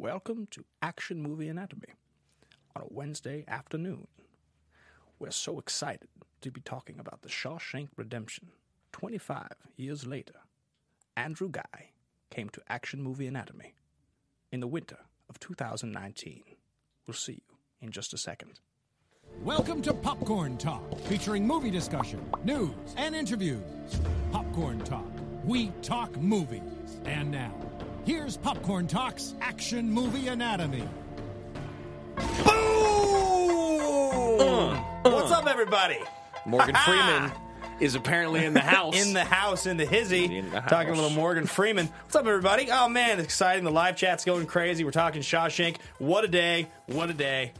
[0.00, 1.92] Welcome to Action Movie Anatomy
[2.74, 4.06] on a Wednesday afternoon.
[5.18, 6.08] We're so excited
[6.40, 8.48] to be talking about the Shawshank Redemption.
[8.92, 10.36] 25 years later,
[11.18, 11.90] Andrew Guy
[12.30, 13.74] came to Action Movie Anatomy
[14.50, 14.96] in the winter
[15.28, 16.44] of 2019.
[17.06, 18.58] We'll see you in just a second.
[19.44, 23.60] Welcome to Popcorn Talk, featuring movie discussion, news, and interviews.
[24.32, 25.12] Popcorn Talk,
[25.44, 26.62] we talk movies.
[27.04, 27.52] And now,
[28.04, 30.88] here's Popcorn Talk's Action Movie Anatomy.
[32.16, 32.46] Boom!
[34.40, 35.10] Uh, uh.
[35.10, 35.98] What's up, everybody?
[36.46, 37.30] Morgan Freeman
[37.80, 39.00] is apparently in the house.
[39.06, 40.36] In the house, in the hizzy.
[40.38, 41.86] In the Talking a little Morgan Freeman.
[41.86, 42.68] What's up, everybody?
[42.70, 43.64] Oh, man, it's exciting.
[43.64, 44.84] The live chat's going crazy.
[44.84, 45.76] We're talking Shawshank.
[45.98, 46.68] What a day.
[46.86, 47.52] What a day.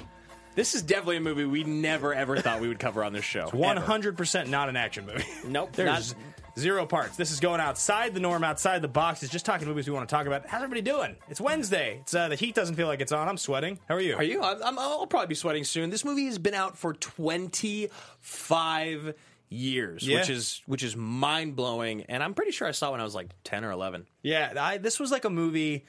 [0.56, 3.48] This is definitely a movie we never ever thought we would cover on this show.
[3.50, 5.24] One hundred percent not an action movie.
[5.46, 6.22] Nope, There's not-
[6.60, 7.16] zero parts.
[7.16, 9.22] This is going outside the norm, outside the box.
[9.22, 10.46] It's just talking movies we want to talk about.
[10.46, 11.16] How's everybody doing?
[11.28, 11.98] It's Wednesday.
[12.02, 13.26] It's uh, the heat doesn't feel like it's on.
[13.28, 13.78] I'm sweating.
[13.88, 14.16] How are you?
[14.16, 14.42] Are you?
[14.42, 15.90] I'm, I'm, I'll probably be sweating soon.
[15.90, 19.14] This movie has been out for 25
[19.48, 20.18] years, Yeah.
[20.20, 22.04] which is which is mind blowing.
[22.08, 24.06] And I'm pretty sure I saw it when I was like 10 or 11.
[24.22, 25.86] Yeah, I, this was like a movie.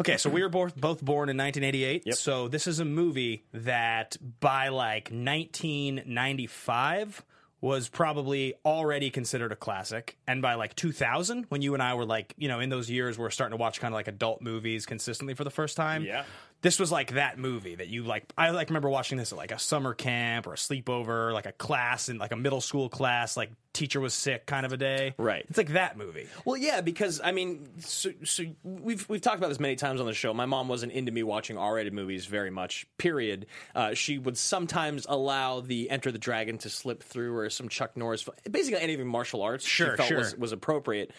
[0.00, 2.04] Okay, so we were both both born in 1988.
[2.06, 2.14] Yep.
[2.14, 7.24] So this is a movie that by like 1995
[7.60, 12.04] was probably already considered a classic, and by like 2000, when you and I were
[12.04, 14.86] like, you know, in those years, we're starting to watch kind of like adult movies
[14.86, 16.04] consistently for the first time.
[16.04, 16.24] Yeah.
[16.60, 18.32] This was like that movie that you like.
[18.36, 21.52] I like remember watching this at like a summer camp or a sleepover, like a
[21.52, 25.14] class in like a middle school class, like teacher was sick kind of a day.
[25.16, 25.46] Right.
[25.48, 26.26] It's like that movie.
[26.44, 30.06] Well, yeah, because I mean, so, so we've we've talked about this many times on
[30.06, 30.34] the show.
[30.34, 32.86] My mom wasn't into me watching R-rated movies very much.
[32.98, 33.46] Period.
[33.74, 37.96] Uh, she would sometimes allow the Enter the Dragon to slip through, or some Chuck
[37.96, 39.64] Norris, basically anything martial arts.
[39.64, 40.18] Sure, she felt sure.
[40.18, 41.12] Was, was appropriate.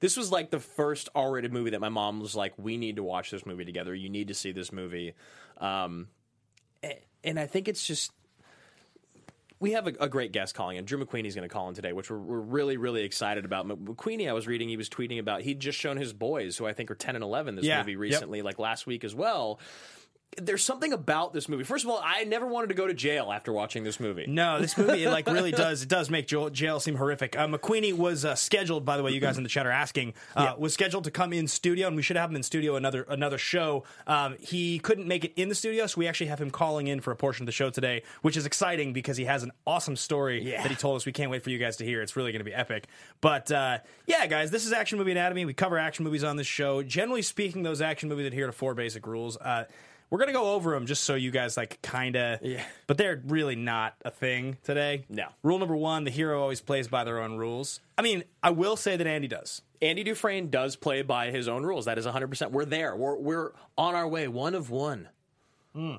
[0.00, 3.02] This was like the first R-rated movie that my mom was like, "We need to
[3.02, 3.94] watch this movie together.
[3.94, 5.14] You need to see this movie."
[5.58, 6.08] Um,
[7.24, 8.12] and I think it's just
[9.58, 10.84] we have a, a great guest calling in.
[10.84, 13.66] Drew McWeeny's going to call in today, which we're, we're really, really excited about.
[13.66, 16.66] Mc- McWeeny, I was reading, he was tweeting about he'd just shown his boys, who
[16.66, 18.00] I think are ten and eleven, this Yeah, movie yep.
[18.00, 19.58] recently, like last week as well.
[20.38, 21.64] There's something about this movie.
[21.64, 24.26] First of all, I never wanted to go to jail after watching this movie.
[24.28, 27.38] No, this movie it like really does it does make jail, jail seem horrific.
[27.38, 30.12] Uh, McWeeny was uh, scheduled, by the way, you guys in the chat are asking,
[30.34, 33.06] uh, was scheduled to come in studio, and we should have him in studio another
[33.08, 33.84] another show.
[34.06, 37.00] Um, he couldn't make it in the studio, so we actually have him calling in
[37.00, 39.96] for a portion of the show today, which is exciting because he has an awesome
[39.96, 40.60] story Yeah.
[40.60, 41.06] that he told us.
[41.06, 42.02] We can't wait for you guys to hear.
[42.02, 42.88] It's really going to be epic.
[43.22, 45.46] But uh, yeah, guys, this is Action Movie Anatomy.
[45.46, 46.82] We cover action movies on this show.
[46.82, 49.38] Generally speaking, those action movies adhere to four basic rules.
[49.38, 49.64] Uh,
[50.10, 52.62] we're gonna go over them just so you guys like kind of, Yeah.
[52.86, 55.04] but they're really not a thing today.
[55.08, 55.26] No.
[55.42, 57.80] Rule number one: the hero always plays by their own rules.
[57.98, 59.62] I mean, I will say that Andy does.
[59.82, 61.84] Andy Dufresne does play by his own rules.
[61.84, 62.50] That is 100%.
[62.50, 62.96] We're there.
[62.96, 64.26] We're, we're on our way.
[64.26, 65.08] One of one.
[65.74, 65.96] Hmm.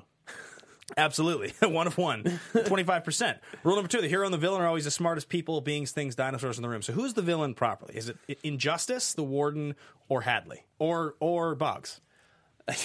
[0.96, 3.36] Absolutely, one of one, twenty-five percent.
[3.62, 6.14] Rule number two: the hero and the villain are always the smartest people, beings, things,
[6.14, 6.80] dinosaurs in the room.
[6.80, 7.94] So, who's the villain properly?
[7.94, 9.74] Is it Injustice, the Warden,
[10.08, 12.00] or Hadley, or or Boggs?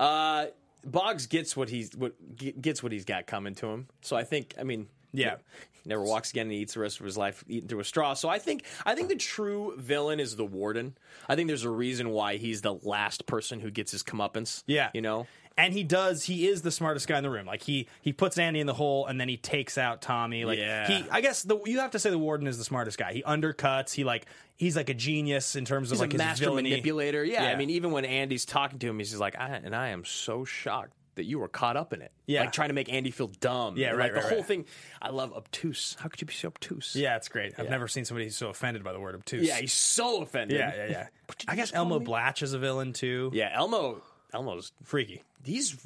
[0.00, 0.46] Uh,
[0.84, 2.14] Boggs gets what he's what
[2.60, 3.86] gets what he's got coming to him.
[4.00, 5.36] So I think, I mean, Yeah.
[5.82, 8.14] he never walks again and eats the rest of his life eating through a straw.
[8.14, 10.96] So I think I think the true villain is the warden.
[11.28, 14.62] I think there's a reason why he's the last person who gets his comeuppance.
[14.66, 15.26] Yeah, you know.
[15.64, 16.24] And he does.
[16.24, 17.46] He is the smartest guy in the room.
[17.46, 20.44] Like he he puts Andy in the hole, and then he takes out Tommy.
[20.44, 20.86] Like Yeah.
[20.88, 23.12] he, I guess the you have to say the warden is the smartest guy.
[23.12, 23.92] He undercuts.
[23.92, 24.26] He like
[24.56, 26.70] he's like a genius in terms of He's like a his master villainy.
[26.70, 27.24] manipulator.
[27.24, 29.88] Yeah, I mean, even when Andy's talking to him, he's just like, I, and I
[29.88, 32.12] am so shocked that you were caught up in it.
[32.26, 32.40] Yeah.
[32.42, 33.76] like trying to make Andy feel dumb.
[33.76, 34.64] Yeah, And, right, Like the right, whole thing.
[35.02, 35.96] I love obtuse.
[35.98, 36.94] How could you be so obtuse?
[36.94, 37.54] Yeah, it's great.
[37.58, 37.70] I've Yeah.
[37.72, 39.46] never seen somebody so offended by the word obtuse.
[39.46, 40.58] yeah, he's so offended.
[40.58, 41.06] yeah, yeah, yeah.
[41.48, 41.98] I guess Elmo?
[41.98, 43.30] Blatch is a villain too.
[43.34, 44.00] Yeah, Elmo.
[44.32, 45.22] Elmo's freaky.
[45.44, 45.76] He's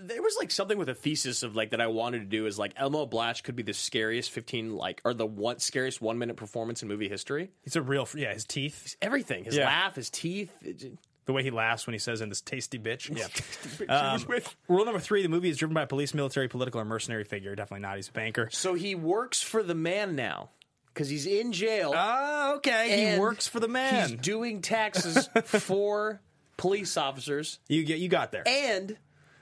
[0.00, 2.58] there was like something with a thesis of like that I wanted to do is
[2.58, 6.36] like Elmo Blatch could be the scariest fifteen like or the one scariest one minute
[6.36, 7.50] performance in movie history.
[7.62, 8.32] He's a real yeah.
[8.32, 9.66] His teeth, everything, his Yeah.
[9.66, 10.50] laugh, his teeth.
[11.26, 13.94] the way he laughs when he says "in this tasty bitch." Yeah.
[13.94, 14.56] Um, he was with.
[14.68, 17.54] rule number three: the movie is driven by a police, military, political, or mercenary figure.
[17.54, 17.96] Definitely not.
[17.96, 18.48] He's a banker.
[18.50, 20.48] So he works for the man now
[20.94, 21.92] because he's in jail.
[21.94, 23.12] Ah, okay.
[23.12, 24.08] He works for the man.
[24.08, 26.22] He's doing taxes for
[26.58, 27.58] police officers.
[27.68, 28.46] You get you got there.
[28.46, 28.98] And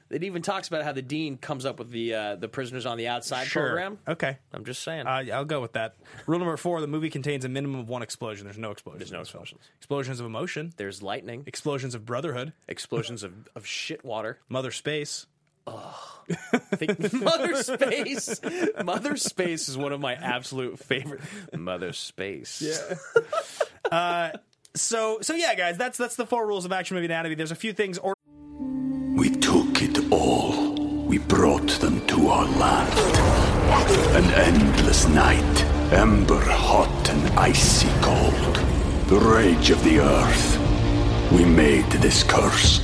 [0.08, 2.96] it even talks about how the dean comes up with the uh, the prisoners on
[2.96, 3.66] the outside Sure.
[3.66, 3.98] program.
[4.06, 4.38] Okay.
[4.52, 5.08] I'm just saying.
[5.08, 5.96] Uh, I'll go with that.
[6.28, 8.44] Rule number four: the movie contains a minimum of one explosion.
[8.46, 9.00] There's no explosions.
[9.00, 9.62] There's no explosions.
[9.78, 10.72] Explosions of emotion.
[10.76, 12.52] There's lightning, Explosions of brotherhood.
[12.68, 14.38] explosions of, of shit water.
[14.48, 15.26] Mother space.
[16.76, 18.40] Think Mother Space.
[18.84, 21.20] Mother Space is one of my absolute favorite.
[21.52, 22.62] Mother Space.
[22.62, 24.32] Yeah.
[24.76, 27.34] So so yeah, guys, that's that's the four rules of action movie anatomy.
[27.34, 27.98] There's a few things.
[27.98, 28.14] Or-
[29.16, 30.74] We took it all.
[31.06, 32.92] We brought them to our land.
[34.16, 38.56] An endless night, ember hot and icy cold.
[39.08, 40.58] The rage of the earth.
[41.32, 42.80] We made this curse.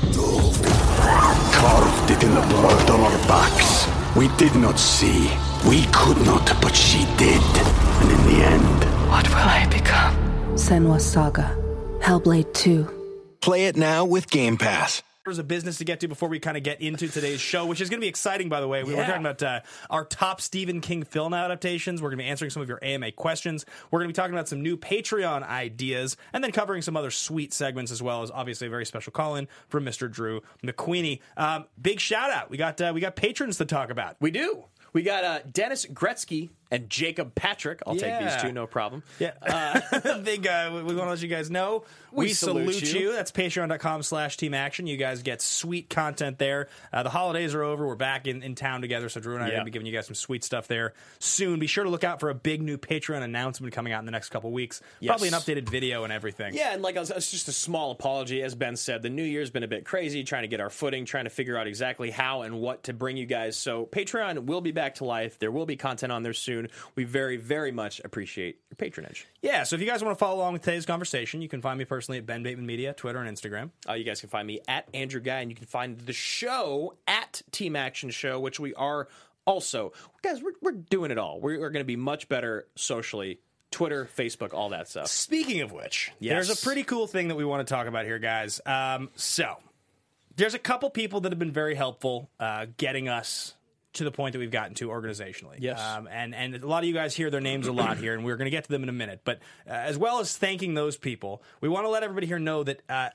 [1.55, 3.87] Carved it in the blood on our backs.
[4.17, 5.31] We did not see.
[5.69, 7.43] We could not, but she did.
[8.01, 10.15] And in the end, What will I become?
[10.57, 11.57] Senua's Saga.
[12.03, 13.37] Hellblade 2.
[13.41, 15.05] Play it now with Game Pass.
[15.25, 17.81] There's a business to get to before we kind of get into today's show, which
[17.81, 18.83] is going to be exciting, by the way.
[18.83, 22.03] We We're talking about uh, our top Stephen King film adaptations.
[22.03, 23.65] We're going to be answering some of your AMA questions.
[23.93, 27.13] We're going to be talking about some new Patreon ideas and then covering some other
[27.13, 30.11] sweet segments as well as obviously a very special call in from Mr.
[30.11, 31.21] Drew McWeeny.
[31.37, 32.51] Um, big shout out.
[32.51, 34.17] We got, uh, we got patrons to talk about.
[34.21, 34.65] We do.
[34.93, 37.83] We got uh, Dennis Gretzky and Jacob Patrick.
[37.87, 39.03] I'll take these two, no problem.
[39.19, 39.33] Yeah.
[40.25, 41.85] Big, uh, we, we want to let you guys know.
[42.11, 43.01] We, We salute, salute you.
[43.01, 43.13] you.
[43.13, 44.87] That's patreon.com slash team action.
[44.87, 46.69] You guys get sweet content there.
[46.93, 47.87] Uh, the holidays are over.
[47.87, 49.11] We're back in, in town together.
[49.11, 50.95] So Drew and I are going to be giving you guys some sweet stuff there
[51.19, 51.61] soon.
[51.61, 54.11] Be sure to look out for a big new Patreon announcement coming out in the
[54.13, 54.81] next couple weeks.
[55.01, 55.11] Yes.
[55.11, 56.55] Probably an updated video and everything.
[56.55, 59.03] Yeah, and like it's it's just a small apology, as Ben said.
[59.03, 61.59] The new year's been a bit crazy, trying to get our footing, trying to figure
[61.59, 63.57] out exactly how and what to bring you guys.
[63.59, 65.39] So Patreon will be back to life.
[65.39, 66.62] There will be content on there soon.
[66.95, 69.27] We very, very much appreciate your patronage.
[69.43, 71.79] Yeah, so if you guys want to follow along with today's conversation, you can find
[71.79, 73.71] me personally at Ben Bateman Media, Twitter and Instagram.
[73.89, 76.95] Uh, you guys can find me at Andrew Guy, and you can find the show
[77.07, 79.09] at Team Action Show, which we are
[79.45, 79.93] also.
[80.23, 81.41] Guys, we're, we're doing it all.
[81.41, 83.39] We're, we're going to be much better socially.
[83.71, 85.07] Twitter, Facebook, all that stuff.
[85.07, 86.35] Speaking of which, Yes.
[86.47, 88.61] there's a pretty cool thing that we want to talk about here, guys.
[88.67, 89.57] Um, so,
[90.37, 93.55] there's a couple people that have been very helpful uh, getting us
[93.95, 95.57] to the point that we've gotten to organizationally.
[95.59, 95.81] Yes.
[95.81, 98.25] Um, and, and a lot of you guys hear their names a lot here, and
[98.25, 99.21] we're going to get to them in a minute.
[99.25, 102.65] But uh, as well as thanking those people, we want to let everybody here know
[102.65, 103.11] that uh,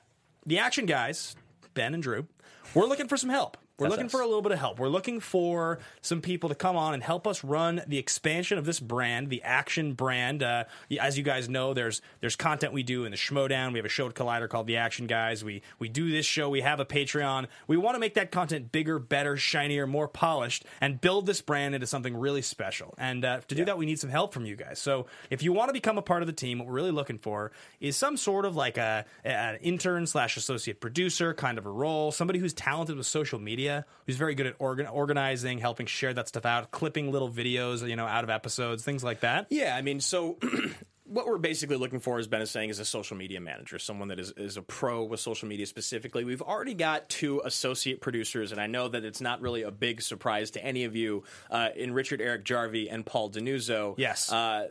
[0.46, 1.36] the Action Guys,
[1.74, 2.26] Ben and Drew,
[2.74, 3.56] we're looking for some help.
[3.78, 4.12] We're That's looking us.
[4.12, 4.80] for a little bit of help.
[4.80, 8.64] We're looking for some people to come on and help us run the expansion of
[8.64, 10.42] this brand, the Action brand.
[10.42, 10.64] Uh,
[11.00, 13.72] as you guys know, there's there's content we do in the Schmoedown.
[13.72, 15.44] We have a show at Collider called The Action Guys.
[15.44, 16.50] We we do this show.
[16.50, 17.46] We have a Patreon.
[17.68, 21.76] We want to make that content bigger, better, shinier, more polished, and build this brand
[21.76, 22.94] into something really special.
[22.98, 24.80] And uh, to do that, we need some help from you guys.
[24.80, 27.18] So if you want to become a part of the team, what we're really looking
[27.18, 31.70] for is some sort of like a an intern slash associate producer kind of a
[31.70, 33.67] role, somebody who's talented with social media,
[34.06, 37.96] who's very good at organ- organizing, helping share that stuff out, clipping little videos, you
[37.96, 39.46] know, out of episodes, things like that.
[39.50, 40.38] Yeah, I mean, so
[41.04, 44.08] what we're basically looking for, as Ben is saying, is a social media manager, someone
[44.08, 46.24] that is, is a pro with social media specifically.
[46.24, 50.02] We've already got two associate producers, and I know that it's not really a big
[50.02, 53.94] surprise to any of you uh, in Richard Eric Jarvie and Paul Denuzzo.
[53.96, 54.30] Yes.
[54.30, 54.68] Uh,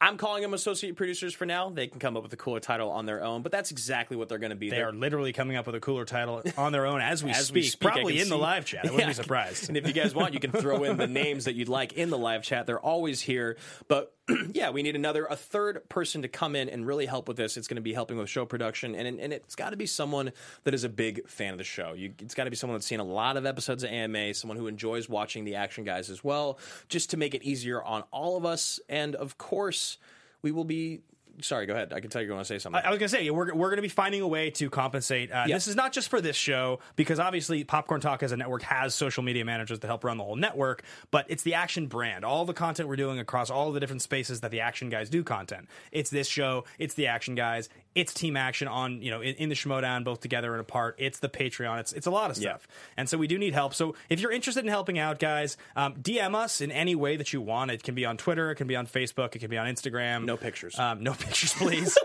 [0.00, 1.70] I'm calling them associate producers for now.
[1.70, 4.28] They can come up with a cooler title on their own, but that's exactly what
[4.28, 4.68] they're going to be.
[4.68, 7.30] They They're- are literally coming up with a cooler title on their own as we,
[7.32, 8.84] as speak, we speak, probably in the live chat.
[8.86, 9.06] I wouldn't Yeah.
[9.08, 9.68] be surprised.
[9.68, 12.10] And if you guys want, you can throw in the names that you'd like in
[12.10, 12.66] the live chat.
[12.66, 13.56] They're always here.
[13.88, 14.13] But
[14.52, 17.56] yeah, we need another, a third person to come in and really help with this.
[17.56, 20.32] It's going to be helping with show production, and and it's got to be someone
[20.64, 21.92] that is a big fan of the show.
[21.92, 24.56] You, it's got to be someone that's seen a lot of episodes of AMA, someone
[24.56, 28.36] who enjoys watching the action guys as well, just to make it easier on all
[28.38, 28.80] of us.
[28.88, 29.98] And of course,
[30.42, 31.00] we will be.
[31.40, 31.92] Sorry, go ahead.
[31.92, 32.80] I can tell you want to say something.
[32.84, 34.70] I, I was going to say we're, we're going to be finding a way to
[34.70, 35.30] compensate.
[35.32, 38.62] Uh, This is not just for this show because obviously Popcorn Talk as a network
[38.62, 42.24] has social media managers to help run the whole network, but it's the Action brand.
[42.24, 45.22] All the content we're doing across all the different spaces that the Action guys do
[45.24, 45.68] content.
[45.92, 46.64] It's this show.
[46.78, 47.68] It's the Action guys.
[47.94, 50.96] It's Team Action on you know in, in the Schmoedown both together and apart.
[50.98, 51.78] It's the Patreon.
[51.78, 53.72] It's it's a lot of stuff, and so we do need help.
[53.72, 57.32] So if you're interested in helping out, guys, um, DM us in any way that
[57.32, 57.70] you want.
[57.70, 58.50] It can be on Twitter.
[58.50, 59.36] It can be on Facebook.
[59.36, 60.24] It can be on Instagram.
[60.24, 60.76] No pictures.
[60.76, 61.96] Um, no pictures, please.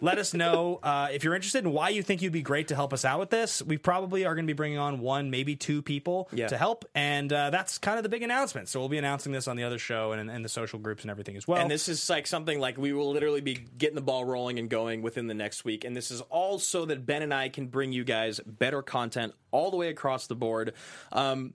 [0.00, 2.74] let us know uh, if you're interested in why you think you'd be great to
[2.74, 3.62] help us out with this.
[3.62, 6.48] We probably are going to be bringing on one, maybe two people Yeah.
[6.48, 8.68] to help, and uh, that's kind of the big announcement.
[8.68, 11.10] So we'll be announcing this on the other show and, and the social groups and
[11.10, 11.60] everything as well.
[11.60, 14.68] and this is like something like we will literally be getting the ball rolling and
[14.68, 15.84] going within the next week.
[15.84, 19.32] And this is all so that Ben and I can bring you guys better content
[19.52, 20.74] all the way across the board.
[21.12, 21.54] Um,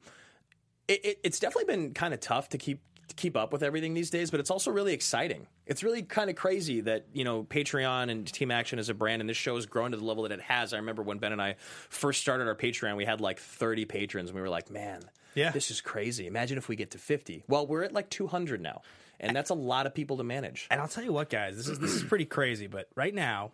[0.87, 3.93] it, it, it's definitely been kind of tough to keep to keep up with everything
[3.93, 5.47] these days, but it's also really exciting.
[5.65, 9.21] It's really kind of crazy that you know Patreon and Team Action as a brand,
[9.21, 10.73] and this show has grown to the level that it has.
[10.73, 11.55] I remember when Ben and I
[11.89, 15.01] first started our Patreon, we had like 30 patrons, and we were like, "Man,
[15.35, 15.51] Yeah.
[15.51, 16.25] this is crazy.
[16.27, 18.81] Imagine if we get to 50." Well, we're at like 200 now,
[19.19, 20.67] and that's a lot of people to manage.
[20.71, 22.67] And I'll tell you what, guys, this is this is pretty crazy.
[22.67, 23.51] But right now,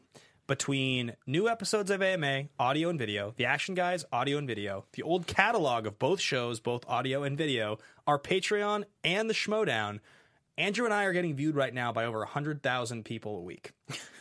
[0.48, 5.04] between new episodes of AMA, audio and video, the Action Guys, audio and video, the
[5.04, 10.00] old catalog of both shows, both audio and video, our Patreon and the Schmoedown,
[10.58, 13.72] Andrew and I are getting viewed right now by over hundred thousand people a week.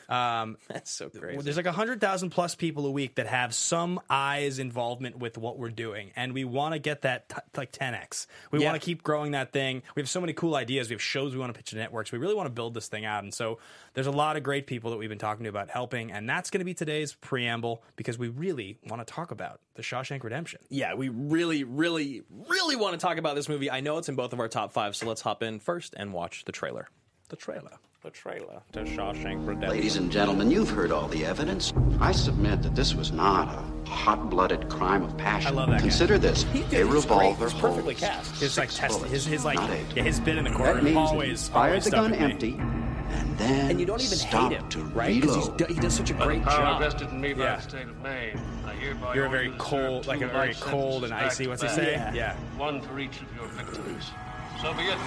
[0.06, 1.40] Um, That's so crazy.
[1.40, 5.70] There's like 100,000 plus people a week that have some eyes involvement with what we're
[5.70, 6.10] doing.
[6.14, 8.26] And we want to get that t- like 10x.
[8.50, 8.66] We Yeah.
[8.70, 9.82] want to keep growing that thing.
[9.96, 10.90] We have so many cool ideas.
[10.90, 12.12] We have shows we want to pitch to networks.
[12.12, 13.24] We really want to build this thing out.
[13.24, 13.58] And so
[13.94, 16.12] there's a lot of great people that we've been talking to about helping.
[16.12, 19.82] And that's going to be today's preamble because we really want to talk about the
[19.82, 20.60] Shawshank Redemption.
[20.68, 23.70] yeah, we really, really, really want to talk about this movie.
[23.70, 26.12] I know it's in both of our top five, so let's hop in first and
[26.12, 26.88] watch the trailer.
[27.30, 27.72] The trailer.
[28.04, 29.70] The trailer to Shawshank Redemption.
[29.70, 31.72] Ladies and gentlemen, you've heard all the evidence.
[32.00, 35.48] I submit that this was not a hot-blooded crime of passion.
[35.48, 35.80] I love that guy.
[35.84, 36.84] Consider this: He- a he's great.
[36.84, 38.40] revolver He's perfectly holds cast.
[38.42, 39.86] His like six test, bullets, his his like not eight.
[39.96, 42.02] yeah, his bit in the corner That means always that he fired always the stuck
[42.02, 42.26] gun with me.
[42.26, 45.20] empty, and then and you don't even stopped hate him, to right?
[45.22, 45.70] Because reload.
[45.70, 46.80] he does such a great power job.
[46.82, 47.56] vested in me by Yeah.
[47.56, 48.38] the state of Maine.
[48.66, 51.04] I hereby You're a order very you to cold, serve like a very life cold
[51.04, 51.44] and sentences icy.
[51.44, 51.86] back What's to he back.
[51.86, 51.92] say?
[51.92, 52.12] Yeah.
[52.14, 52.58] yeah.
[52.58, 54.10] One for each of your victims.
[54.60, 54.98] So be it.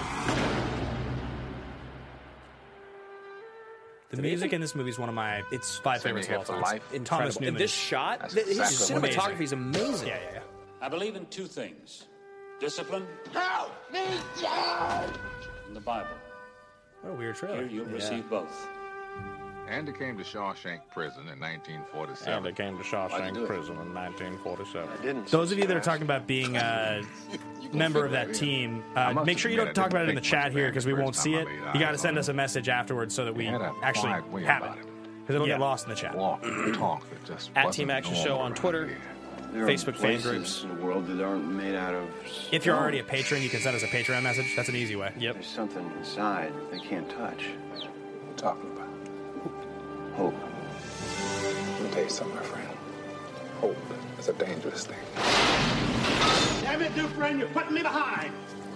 [4.10, 6.80] The music in this movie is one of my It's five favorites of all time.
[6.92, 7.04] Incredible.
[7.04, 7.58] Thomas And Newman.
[7.58, 10.08] this shot, That's his exactly what- cinematography is amazing.
[10.08, 10.40] yeah, yeah, yeah.
[10.80, 12.06] I believe in two things
[12.60, 13.06] discipline
[13.94, 16.08] and the Bible.
[17.02, 18.66] What a weird Here you'll receive both.
[19.68, 22.32] Andy came to Shawshank Prison in 1947.
[22.34, 25.24] And they came to Shawshank Prison in 1947.
[25.30, 27.02] Those of you that are talking about being a
[27.72, 30.52] member of that team, uh, make sure you don't talk about it in the chat
[30.52, 31.46] here because we won't see it.
[31.74, 33.50] You got to send us a message afterwards so that we He
[33.82, 34.10] actually
[34.44, 34.70] have it.
[35.20, 35.54] Because it'll Yeah.
[35.54, 36.14] get lost in the chat.
[36.14, 38.86] Walk talk that just At Team Action Show on Twitter,
[39.52, 39.66] here.
[39.66, 40.62] Facebook fan groups.
[40.62, 42.08] in the world that aren't made out of.
[42.50, 44.54] If you're already a patron, you can send us a Patreon message.
[44.56, 45.12] That's an easy way.
[45.18, 45.34] Yep.
[45.34, 47.44] There's something inside they can't touch.
[47.70, 47.88] What you
[48.36, 48.77] talking about?
[50.18, 50.34] Hope.
[50.34, 52.68] Let me tell you something, my friend.
[53.60, 53.76] Hope
[54.18, 54.98] is a dangerous thing.
[56.62, 58.32] Damn it, new friend, you're putting me behind.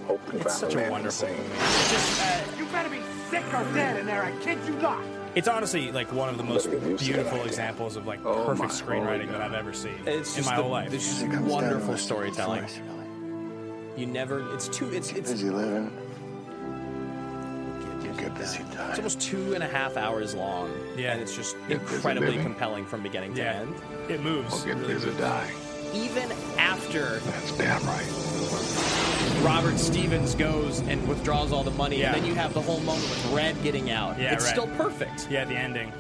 [0.07, 1.43] Hope can It's such a man wonderful insane.
[1.49, 1.59] movie.
[2.23, 4.23] Uh, you better be sick or dead in there.
[4.23, 5.03] I kid you not.
[5.35, 8.45] It's honestly like one of the most Look at you, beautiful examples of like Oh,
[8.45, 10.93] perfect my screenwriting holy that I've ever seen It's in my the, whole life.
[10.93, 12.67] It's just It comes down wonderful storytelling.
[13.97, 14.55] You never.
[14.55, 14.91] It's too.
[14.93, 15.31] It's it's.
[15.33, 15.91] Busy living.
[18.23, 20.71] You get busy It's almost two and a half hours long.
[20.97, 21.13] Yeah.
[21.13, 23.53] and it's just Get incredibly compelling from beginning to Yeah.
[23.61, 23.75] end.
[24.09, 24.63] It moves.
[24.63, 25.19] Or get really busy moves.
[25.19, 25.57] dying.
[25.95, 29.43] Even after That's damn right.
[29.45, 32.15] Robert Stevens goes and withdraws all the money, Yeah.
[32.15, 34.19] and then you have the whole moment with Red getting out.
[34.19, 34.51] Yeah, it's right.
[34.53, 35.27] still perfect.
[35.29, 35.93] Yeah, the ending.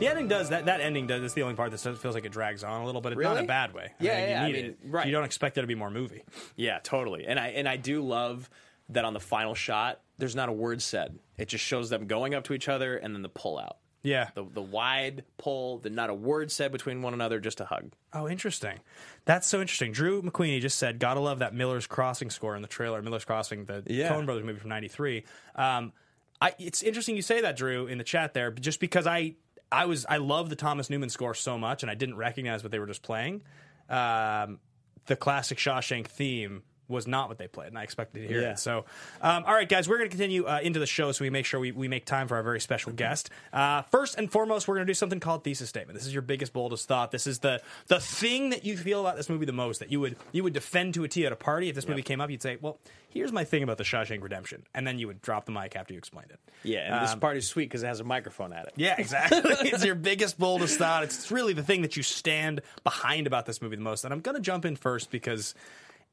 [0.00, 0.64] The ending does that.
[0.64, 1.22] That ending does.
[1.22, 3.36] It's the only part that feels like it drags on a little, but it's not
[3.36, 3.92] in a bad way.
[4.00, 4.78] I Yeah, mean, yeah, I You need mean, it.
[4.84, 5.06] right.
[5.06, 6.24] You don't expect there to be more movie.
[6.56, 7.26] Yeah, totally.
[7.26, 8.50] And I and I do love
[8.92, 11.18] that on the final shot, there's not a word said.
[11.38, 13.78] It just shows them going up to each other and then the pull out.
[14.02, 14.30] Yeah.
[14.34, 17.92] The the wide pull, the not a word said between one another, just a hug.
[18.14, 18.80] Oh, interesting.
[19.26, 19.92] That's so interesting.
[19.92, 23.66] Drew McWeeny just said, "Gotta love that Miller's Crossing score in the trailer." Miller's Crossing,
[23.66, 24.10] the Yeah.
[24.10, 25.24] Coen Brothers movie from '93.
[25.54, 25.92] Um,
[26.40, 29.34] I, it's interesting you say that, Drew, in the chat there, just because I,
[29.70, 32.72] I was, I love the Thomas Newman score so much, and I didn't recognize what
[32.72, 33.42] they were just playing.
[33.90, 34.60] Um,
[35.04, 38.50] the classic Shawshank theme was not what they played, and I expected to hear Yeah.
[38.52, 38.58] it.
[38.58, 38.84] So,
[39.22, 41.46] um, all right, guys, we're going to continue uh, into the show, so we make
[41.46, 43.30] sure we, we make time for our very special guest.
[43.52, 45.96] Uh, first and foremost, we're going to do something called thesis statement.
[45.98, 47.10] This is your biggest, boldest thought.
[47.12, 50.00] This is the the thing that you feel about this movie the most that you
[50.00, 51.68] would you would defend to a T at a party.
[51.68, 52.78] If this movie came up, you'd say, "Well,
[53.08, 55.94] here's my thing about the Shawshank Redemption," and then you would drop the mic after
[55.94, 56.40] you explained it.
[56.62, 58.72] Yeah, and this Um, part is sweet because it has a microphone at it.
[58.76, 59.38] yeah, exactly.
[59.68, 61.04] it's your biggest, boldest thought.
[61.04, 64.04] It's really the thing that you stand behind about this movie the most.
[64.04, 65.54] And I'm going to jump in first because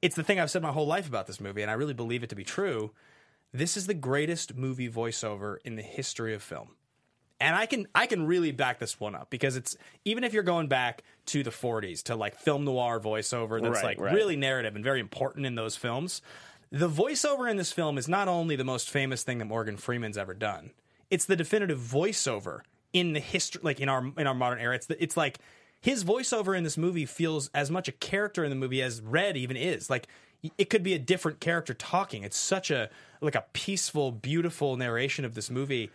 [0.02, 2.24] it's the thing I've said my whole life about this movie, and I really believe
[2.24, 2.92] it to be true.
[3.54, 6.76] This is the greatest movie voiceover in the history of film.
[7.40, 10.42] And I can I can really back this one up because it's even if you're
[10.44, 14.14] going back to the 40s to like film noir voiceover that's Right, like right.
[14.14, 16.22] really narrative and very important in those films.
[16.72, 20.18] The voiceover in this film is not only the most famous thing that Morgan Freeman's
[20.18, 20.72] ever done.
[21.12, 22.62] It's the definitive voiceover
[22.92, 24.76] in the history, like in our in our modern era.
[24.76, 25.38] It's the, it's like
[25.88, 29.38] his voiceover in this movie feels as much a character in the movie as Red
[29.38, 29.90] even is.
[29.90, 30.06] Like
[30.58, 32.24] it could be a different character talking.
[32.24, 32.90] It's such a
[33.22, 35.90] like a peaceful, beautiful narration of this movie.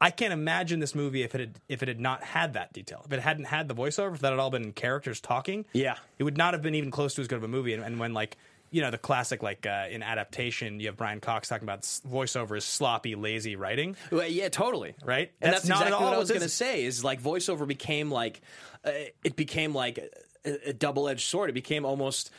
[0.00, 3.02] I can't imagine this movie if it had if it had not had that detail.
[3.06, 5.94] If it hadn't had the voiceover, if that had all been characters talking, Yeah.
[6.18, 7.72] it would not have been even close to as good of a movie.
[7.72, 8.36] And, and when like
[8.70, 12.56] you know the classic like uh, in adaptation, you have Brian Cox talking about voiceover
[12.56, 13.96] is sloppy, lazy writing.
[14.10, 14.94] Well, yeah, totally.
[15.04, 16.84] Right, And that's, not exactly at all what I was going to say.
[16.84, 18.40] Is like voiceover became like
[18.84, 18.90] uh,
[19.24, 19.98] it became like
[20.44, 21.50] a, a double edged sword.
[21.50, 22.30] It became almost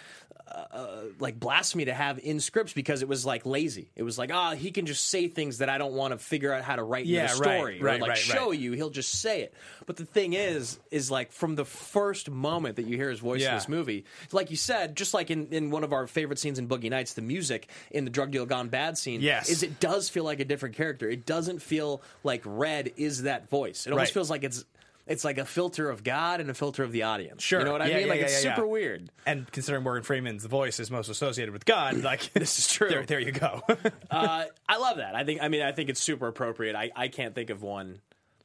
[0.49, 3.89] uh, like blasphemy to have in scripts because it was like lazy.
[3.95, 6.53] It was like ah, he can just say things that I don't want to figure
[6.53, 8.59] out how to write Yeah, in the right, story or right, like right, show right.
[8.59, 8.71] you.
[8.73, 9.53] He'll just say it.
[9.85, 13.43] But the thing is, is like from the first moment that you hear his voice
[13.43, 16.59] in this movie, like you said, just like in, in one of our favorite scenes
[16.59, 19.49] in Boogie Nights, the music in the drug deal gone bad scene, Yes.
[19.49, 21.09] is it does feel like a different character.
[21.09, 23.85] It doesn't feel like Red is that voice.
[23.87, 24.13] It almost Right.
[24.13, 24.65] feels like it's
[25.07, 27.41] it's like a filter of God and a filter of the audience.
[27.43, 28.07] Sure, you know what I Yeah, mean?
[28.07, 28.55] yeah, like it's yeah, yeah.
[28.55, 29.09] super weird.
[29.25, 32.89] And considering Morgan Freeman's voice is most associated with God, like This is true.
[32.89, 33.61] There, there you go.
[34.11, 35.15] uh, I love that.
[35.15, 35.41] I think.
[35.41, 36.75] I mean, I think it's super appropriate.
[36.75, 38.01] I, I can't think of one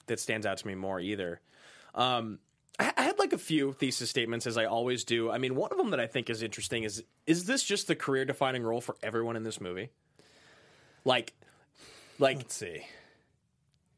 [0.07, 1.41] that stands out to me more either.
[1.95, 2.39] Um,
[2.79, 5.31] I, I had like a few thesis statements, as I always do.
[5.31, 7.95] I mean, one of them that I think is interesting is: is this just the
[7.97, 9.91] career defining role for everyone in this movie?
[11.05, 11.33] Like,
[12.19, 12.87] like Let's see.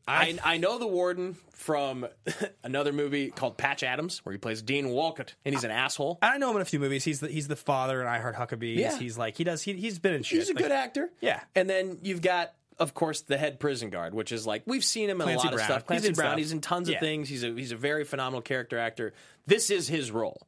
[0.07, 2.07] I, I know the warden from
[2.65, 6.19] another movie called Patch Adams, where he plays Dean Walcott, and he's an asshole.
[6.21, 7.05] I know him in a few movies.
[7.05, 8.77] He's the he's the father in I Heart Huckabee.
[8.77, 8.99] Yeah.
[8.99, 10.41] He's like he does he he's been in shit.
[10.41, 11.11] He's a Like, good actor.
[11.21, 11.41] Yeah.
[11.55, 15.09] And then you've got, of course, the head prison guard, which is like we've seen
[15.09, 15.61] him in Clancy a lot Brown.
[15.61, 15.83] of stuff.
[15.83, 16.29] He's Clancy in Brown.
[16.33, 16.39] stuff.
[16.39, 16.97] He's in tons Yeah.
[16.97, 17.29] of things.
[17.29, 19.15] He's a he's a very phenomenal character actor.
[19.47, 20.47] This is his role.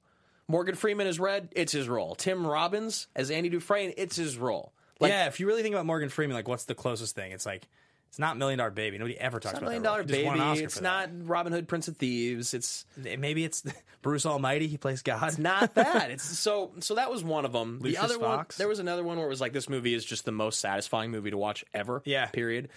[0.48, 2.14] Morgan Freeman is Red, it's his role.
[2.14, 4.72] Tim Robbins as Andy Dufresne, it's his role.
[5.00, 7.32] Like, yeah, if you really think about Morgan Freeman, like what's the closest thing?
[7.32, 7.66] It's like
[8.08, 8.98] it's not Million Dollar Baby.
[8.98, 10.06] Nobody ever talks It's not about Million that Dollar role.
[10.06, 10.64] He just won an Baby.
[10.64, 12.54] It's not Robin Hood, Prince of Thieves.
[12.54, 12.84] It's.
[12.96, 13.62] Maybe it's
[14.02, 14.68] Bruce Almighty.
[14.68, 15.28] He plays God.
[15.28, 16.10] It's not that.
[16.16, 17.78] It's so so that was one of them.
[17.80, 20.04] Lucius the other one, there was another one where it was like this movie is
[20.04, 22.02] just the most satisfying movie to watch ever.
[22.04, 22.26] Yeah.
[22.26, 22.68] Period.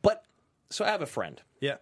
[0.00, 0.24] But
[0.70, 1.40] so I have a friend.
[1.60, 1.76] Yeah.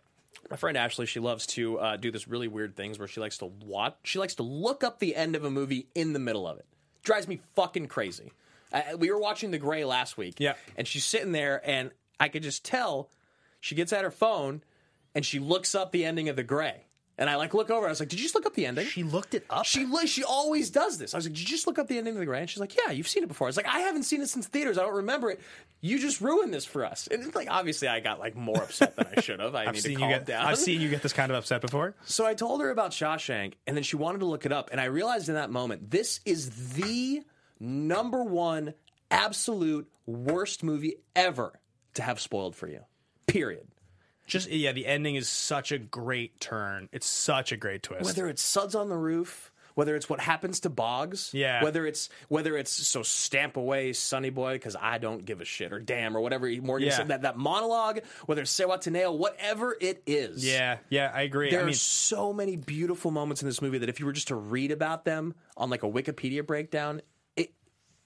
[0.50, 3.38] My friend Ashley, she loves to uh, do this really weird things where she likes
[3.38, 3.94] to watch.
[4.02, 6.66] She likes to look up the end of a movie in the middle of it.
[7.02, 8.32] Drives me fucking crazy.
[8.72, 10.36] Uh, we were watching The Grey last week.
[10.38, 10.54] Yeah.
[10.76, 13.10] And she's sitting there, and I could just tell
[13.58, 14.62] she gets at her phone
[15.14, 16.84] and she looks up the ending of The Grey.
[17.18, 17.84] And I like look over.
[17.86, 19.66] I was like, "Did you just look up the ending?" She looked it up.
[19.66, 21.12] She li- she always does this.
[21.12, 22.60] I was like, "Did you just look up the ending of the Grey?" And she's
[22.60, 24.78] like, "Yeah, you've seen it before." I was like, "I haven't seen it since theaters.
[24.78, 25.38] I don't remember it.
[25.82, 28.96] You just ruined this for us." And it's like, obviously, I got like more upset
[28.96, 29.54] than I should have.
[29.54, 30.46] I I've need seen to you get down.
[30.46, 31.94] I've seen you get this kind of upset before.
[32.06, 34.80] So I told her about Shawshank, and then she wanted to look it up, and
[34.80, 37.20] I realized in that moment this is the
[37.58, 38.72] number one
[39.10, 41.52] absolute worst movie ever
[41.94, 42.80] to have spoiled for you.
[43.26, 43.66] Period.
[44.26, 46.88] Just yeah, the ending is such a great turn.
[46.92, 48.04] It's such a great twist.
[48.04, 51.64] Whether it's Suds on the Roof, whether it's what happens to Boggs, Yeah.
[51.64, 55.72] Whether it's whether it's so stamp away Sonny Boy because I don't give a shit
[55.72, 56.96] or damn or whatever Morgan Yeah.
[56.96, 60.46] said that that monologue, whether it's Zihuatanejo, whatever it is.
[60.46, 61.50] yeah, yeah, I agree.
[61.50, 64.12] There I mean, are so many beautiful moments in this movie that if you were
[64.12, 67.02] just to read about them on like a Wikipedia breakdown,
[67.34, 67.52] it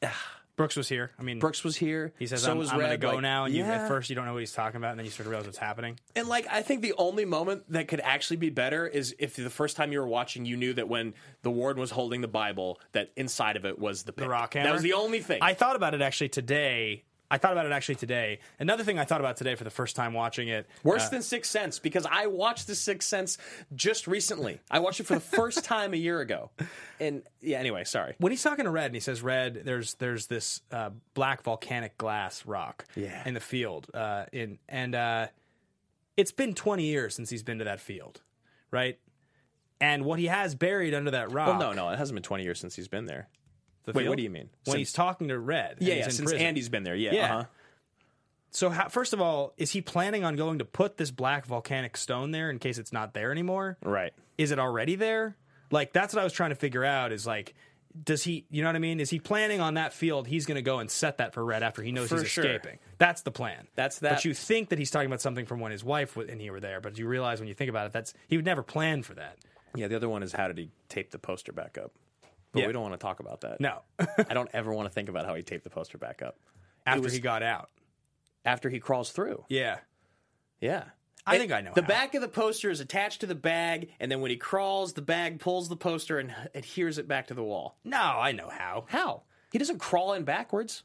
[0.03, 1.11] ah, Brooks was here.
[1.19, 2.13] I mean, Brooks was here.
[2.19, 3.83] He says, so "I'm, I'm going to go like, now," and you, yeah.
[3.83, 5.47] at first you don't know what he's talking about, and then you sort of realize
[5.47, 5.99] what's happening.
[6.15, 9.51] And like, I think the only moment that could actually be better is if the
[9.51, 12.81] first time you were watching, you knew that when the warden was holding the Bible,
[12.93, 14.13] that inside of it was the.
[14.13, 14.69] The rock hammer.
[14.69, 15.41] That was the only thing.
[15.43, 17.05] I thought about it actually today.
[17.31, 18.39] I thought about it actually today.
[18.59, 20.69] Another thing I thought about today for the first time watching it.
[20.85, 23.39] Worse uh, than Sixth Sense because I watched The Sixth Sense
[23.75, 24.61] just recently.
[24.71, 26.51] I watched it for the first time a year ago.
[27.01, 28.15] And yeah, anyway, sorry.
[28.19, 31.97] when he's talking to Red and he says, "Red, there's there's this uh, black volcanic
[31.99, 33.23] glass rock Yeah.
[33.27, 35.27] in the field, uh, in and uh,
[36.17, 38.21] it's been 20 years since he's been to that field,
[38.71, 38.99] right?
[39.81, 41.49] And what he has buried under that rock.
[41.49, 43.29] Well, no, no, it hasn't been 20 years since he's been there.
[43.85, 44.09] The Wait, field?
[44.11, 44.51] what do you mean?
[44.65, 46.39] When Since- he's talking to Red, Yeah, yeah, since prison.
[46.39, 46.97] Andy's been there.
[46.97, 47.13] Yeah.
[47.15, 47.35] Yeah.
[47.35, 47.45] Uh-huh.
[48.51, 51.97] So, how, first of all, is he planning on going to put this black volcanic
[51.97, 53.77] stone there in case it's not there anymore?
[53.83, 54.13] Right.
[54.39, 55.37] Is it already there?
[55.73, 57.11] Like, that's what I was trying to figure out.
[57.11, 57.55] Is like,
[58.01, 58.47] does he?
[58.51, 59.01] You know what I mean?
[59.01, 60.29] Is he planning on that field?
[60.29, 62.45] He's going to go and set that for Red after he knows For he's sure.
[62.45, 62.79] escaping.
[62.99, 63.67] That's the plan.
[63.75, 66.41] That's that- But you think that he's talking about something from when his wife and
[66.41, 68.63] he were there, but you realize when you think about it, that's he would never
[68.63, 69.37] plan for that.
[69.75, 71.91] Yeah, the other one is how did he tape the poster back up?
[72.55, 72.67] But Yeah.
[72.69, 73.61] we don't want to talk about that.
[73.61, 76.39] No, I don't ever want to think about how he taped the poster back up.
[76.87, 77.71] after was- he got out.
[78.47, 79.45] After he crawls through.
[79.49, 79.79] Yeah,
[80.61, 80.85] Yeah.
[81.27, 81.89] I think I know The how.
[81.89, 85.01] back of the poster is attached to the bag, and then when he crawls, the
[85.03, 87.79] bag pulls the poster and adheres it back to the wall.
[87.83, 88.85] no, I know how.
[88.89, 89.23] How?
[89.51, 90.83] He doesn't crawl in backwards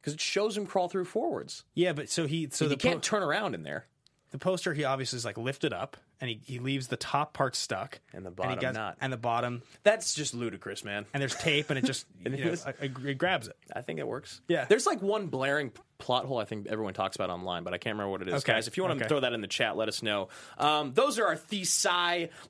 [0.00, 1.64] because it shows him crawl through forwards.
[1.74, 3.86] Yeah, but so he so the can't turn around in there.
[4.32, 7.56] the poster he obviously is like lifted up and he, he leaves the top part
[7.56, 8.96] stuck And the he bottom gets- not.
[9.00, 11.06] and the bottom That's just ludicrous, man.
[11.14, 13.56] and there's tape and it just you And it know, was- it, it grabs it.
[13.74, 14.40] I think it works.
[14.48, 14.64] Yeah.
[14.66, 17.94] There's like one blaring plot hole I think everyone talks about online, but I can't
[17.94, 18.34] remember what it is.
[18.42, 18.54] Okay.
[18.54, 20.28] Guys, if you want to throw that in the chat, let us know.
[20.56, 21.84] Um, those are our thesis.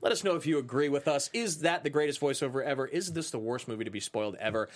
[0.01, 1.29] Let us know if you agree with us.
[1.33, 2.85] Is that the greatest voiceover ever?
[2.87, 4.69] Is this the worst movie to be spoiled ever?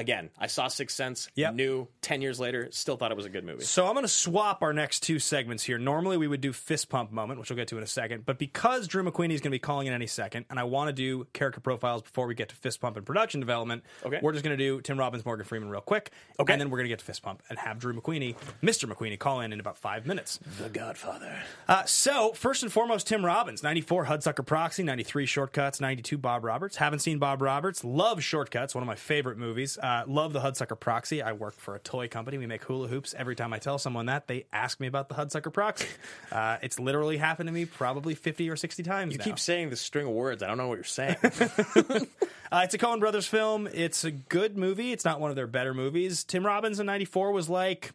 [0.00, 1.54] Again, I saw Sixth Sense, Yep.
[1.54, 3.64] new, 10 years later, still thought it was a good movie.
[3.64, 5.78] So I'm going to swap our next two segments here.
[5.78, 8.38] Normally we would do fist pump moment, which we'll get to in a second, but
[8.38, 10.92] because Drew McWeeny is going to be calling in any second, and I want to
[10.94, 14.20] do character profiles before we get to fist pump and production development, Okay.
[14.22, 16.52] we're just going to do Tim Robbins, Morgan Freeman real quick, Okay.
[16.54, 18.90] and then we're going to get to fist pump and have Drew McWeeny, Mr.
[18.90, 20.38] McWeeny, call in in about five minutes.
[20.58, 21.42] The Godfather.
[21.68, 26.76] Uh, so, first and foremost, Tim Robbins, 94 Hudsucker Proxy, 93 Shortcuts, 92 Bob Roberts.
[26.76, 27.84] Haven't seen Bob Roberts.
[27.84, 29.76] Love Shortcuts, one of my favorite movies.
[29.82, 31.22] Uh, love the Hudsucker Proxy.
[31.22, 32.38] I work for a toy company.
[32.38, 33.14] We make hula hoops.
[33.16, 35.86] Every time I tell someone that, they ask me about the Hudsucker Proxy.
[36.32, 39.24] Uh, it's literally happened to me probably 50 or 60 times You now.
[39.24, 40.44] keep saying this string of words.
[40.44, 41.16] I don't know what you're saying.
[42.52, 43.68] Uh, it's a Coen Brothers film.
[43.72, 44.90] It's a good movie.
[44.90, 46.24] It's not one of their better movies.
[46.24, 47.92] Tim Robbins in '94 was like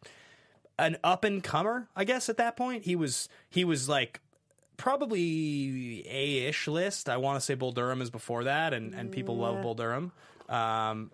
[0.80, 2.30] an up and comer, I guess.
[2.30, 4.22] At that point, he was he was like
[4.78, 7.10] probably a ish list.
[7.10, 10.12] I want to say Bull Durham is before that, and and people love Bull Durham.
[10.48, 11.12] Um,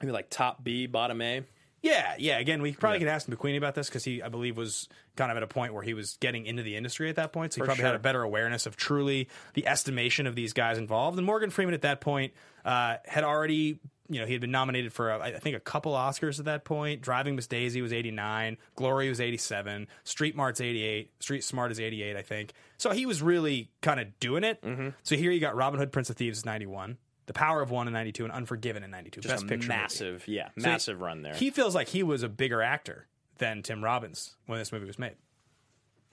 [0.00, 1.42] Maybe like top B, bottom A.
[1.82, 2.38] yeah, yeah.
[2.38, 5.36] Again, we probably could ask McWeeny about this because he, I believe, was kind of
[5.36, 7.52] at a point where he was getting into the industry at that point.
[7.52, 10.78] So he For probably had a better awareness of truly the estimation of these guys
[10.78, 11.18] involved.
[11.18, 12.32] And Morgan Freeman at that point
[12.64, 13.78] uh, had already,
[14.08, 17.02] you know, he had been nominated for, I think, a couple Oscars at that point.
[17.02, 22.16] Driving Miss Daisy was 89, Glory was 87, Street Smart's 88, Street Smart is 88,
[22.16, 22.52] I think.
[22.78, 24.62] So he was really kind of doing it.
[24.62, 24.90] Mm-hmm.
[25.02, 26.96] So here you got Robin Hood, Prince of Thieves is 91.
[27.26, 29.20] The Power of One in '92 and Unforgiven in '92.
[29.20, 29.80] Just Best a picture, movie.
[29.80, 31.34] massive, yeah, So he- massive run there.
[31.34, 33.06] He feels like he was a bigger actor
[33.38, 35.14] than Tim Robbins when this movie was made.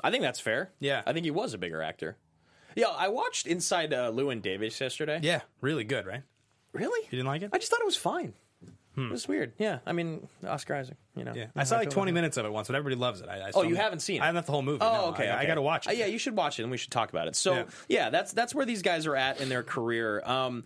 [0.04, 0.72] I think that's fair.
[0.80, 1.02] Yeah.
[1.06, 2.18] I think he was a bigger actor.
[2.76, 5.20] Yeah, I watched Inside uh, Llewyn Davis yesterday.
[5.22, 6.22] Yeah, really good, right?
[6.72, 7.04] Really?
[7.06, 7.50] You didn't like it?
[7.52, 8.34] I just thought it was fine.
[8.98, 9.54] It was weird.
[9.58, 10.98] Yeah, I mean Oscar Isaac.
[11.16, 11.32] You know.
[11.34, 13.30] Yeah, I saw like 20 minutes of it once, but everybody loves it.
[13.30, 14.24] I, I Oh, you haven't seen it?
[14.24, 14.80] I haven't the whole movie.
[14.82, 15.06] Oh, no.
[15.12, 15.30] okay.
[15.30, 15.92] I, I got to watch it.
[15.92, 17.38] Uh, yeah, you should watch it, and we should talk about it.
[17.38, 17.64] So, Yeah.
[17.88, 20.22] yeah, that's that's where these guys are at in their career.
[20.26, 20.66] Um,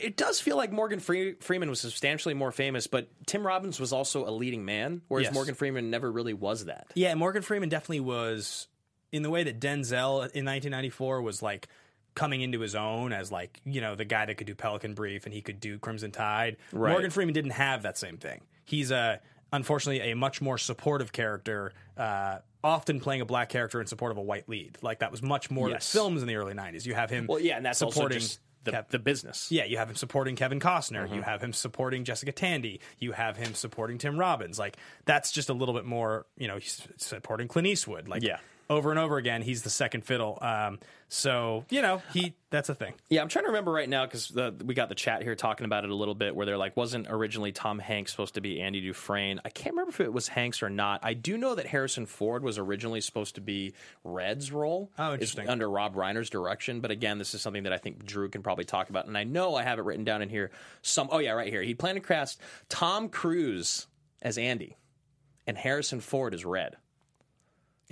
[0.00, 3.92] it does feel like Morgan Free- Freeman was substantially more famous, but Tim Robbins was
[3.92, 5.34] also a leading man, whereas Yes.
[5.34, 6.86] Morgan Freeman never really was that.
[6.94, 8.68] Yeah, Morgan Freeman definitely was
[9.12, 11.68] in the way that Denzel in 1994 was like
[12.14, 15.24] coming into his own as like you know the guy that could do Pelican Brief
[15.24, 16.56] and he could do Crimson Tide.
[16.72, 16.90] Right.
[16.92, 18.40] Morgan Freeman didn't have that same thing.
[18.64, 19.20] He's a
[19.52, 21.72] unfortunately a much more supportive character.
[21.96, 25.20] Uh, Often playing a black character in support of a white lead, like that was
[25.20, 25.90] much more Yes.
[25.90, 26.86] films in the early '90s.
[26.86, 29.50] You have him, Well, yeah, and that's supporting also just the, Kev- the business.
[29.50, 31.04] yeah, you have him supporting Kevin Costner.
[31.04, 31.14] Mm-hmm.
[31.14, 32.80] You have him supporting Jessica Tandy.
[32.98, 34.58] You have him supporting Tim Robbins.
[34.58, 38.08] Like that's just a little bit more, you know, he's supporting Clint Eastwood.
[38.08, 38.38] Like Yeah.
[38.72, 40.38] Over and over again, he's the second fiddle.
[40.40, 42.94] Um, so you know, he that's a thing.
[43.10, 44.32] Yeah, I'm trying to remember right now because
[44.64, 47.06] we got the chat here talking about it a little bit, where they're like, wasn't
[47.10, 49.40] originally Tom Hanks supposed to be Andy Dufresne?
[49.44, 51.00] I can't remember if it was Hanks or not.
[51.02, 54.90] I do know that Harrison Ford was originally supposed to be Red's role.
[54.98, 55.48] Oh, interesting.
[55.48, 58.64] Under Rob Reiner's direction, but again, this is something that I think Drew can probably
[58.64, 60.50] talk about, and I know I have it written down in here.
[60.80, 61.62] Some, oh yeah, right here.
[61.62, 63.86] He planned to cast Tom Cruise
[64.22, 64.76] as Andy,
[65.46, 66.76] and Harrison Ford as Red.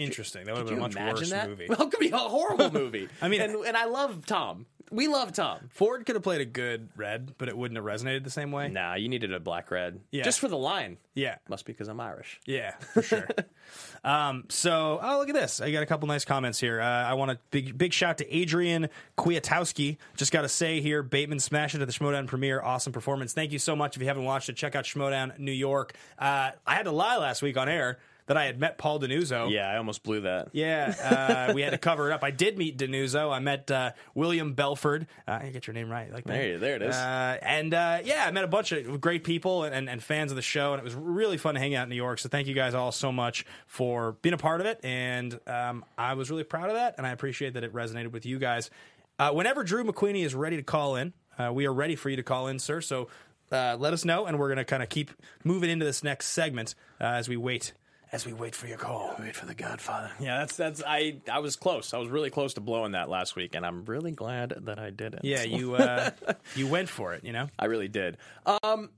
[0.01, 0.45] Interesting.
[0.45, 1.49] That would have been a much worse that?
[1.49, 1.67] movie.
[1.69, 3.09] Well, it could be a horrible movie.
[3.23, 4.67] I mean- and, and I love Tom.
[4.93, 5.69] We love Tom.
[5.71, 8.67] Ford could have played a good Red, but it wouldn't have resonated the same way.
[8.69, 10.01] Nah, you needed a black red.
[10.11, 10.25] Yeah.
[10.25, 10.97] Just for the line.
[11.15, 12.41] Yeah, Must be because I'm Irish.
[12.45, 13.29] Yeah, for sure.
[14.05, 15.61] um, so, oh, look at this.
[15.61, 16.81] I got a couple nice comments here.
[16.81, 19.97] Uh, I want a big, big shout to Adrian Kwiatowski.
[20.17, 22.61] Just got to say here, Bateman smashed it at the Schmoedown premiere.
[22.61, 23.33] Awesome performance.
[23.33, 23.95] Thank you so much.
[23.95, 25.95] If you haven't watched it, check out Schmoedown New York.
[26.19, 27.99] Uh, I had to lie last week on air
[28.31, 29.51] that I had met Paul Denuzzo.
[29.51, 30.51] Yeah, I almost blew that.
[30.53, 32.23] Yeah, uh, we had to cover it up.
[32.23, 33.33] I did meet Denuzzo.
[33.33, 35.09] I met uh, William Belford.
[35.27, 36.33] Uh, you get your name right, like that.
[36.33, 36.95] There you- there it is.
[36.95, 40.31] Uh, and uh, yeah, I met a bunch of great people and, and, and fans
[40.31, 42.21] of the show, and it was really fun to hang out in New York.
[42.21, 45.85] So thank you guys all so much for being a part of it, and um,
[45.99, 48.71] I was really proud of that, and I appreciate that it resonated with you guys.
[49.19, 52.17] Uh, whenever Drew McWeeny is ready to call in, uh, we are ready for you
[52.17, 52.81] to call in, sir.
[52.81, 53.09] So
[53.51, 55.11] uh, let us know, and we're going to kind of keep
[55.43, 57.73] moving into this next segment uh, as we wait.
[58.13, 59.15] As we wait for your call.
[59.21, 60.11] Wait for the Godfather.
[60.19, 61.95] Yeah, that's that's I I was close.
[61.95, 64.91] I was really close to blowing that last week, and I'm really glad that I
[64.91, 65.21] did it.
[65.23, 66.11] Yeah, you uh,
[66.57, 67.25] you went for it.
[67.25, 67.49] You know.
[67.57, 68.17] I really did.
[68.65, 68.91] Um,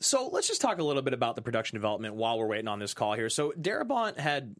[0.00, 2.78] so let's just talk a little bit about the production development while we're waiting on
[2.78, 3.30] this call here.
[3.30, 4.54] So Darabont had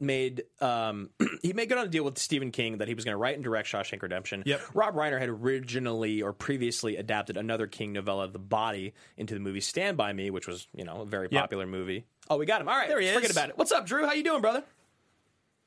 [0.00, 1.10] made um,
[1.42, 3.34] he made good on a deal with Stephen King that he was going to write
[3.34, 4.42] and direct Shawshank Redemption.
[4.46, 4.60] Yep.
[4.74, 9.60] Rob Reiner had originally or previously adapted another King novella, The Body, into the movie
[9.60, 11.40] Stand by Me, which was you know a very Yep.
[11.42, 12.04] popular movie.
[12.30, 12.68] Oh, we got him.
[12.68, 13.28] All right, There he forget is.
[13.28, 13.58] Forget about it.
[13.58, 14.06] What's up, Drew?
[14.06, 14.62] How you doing, brother?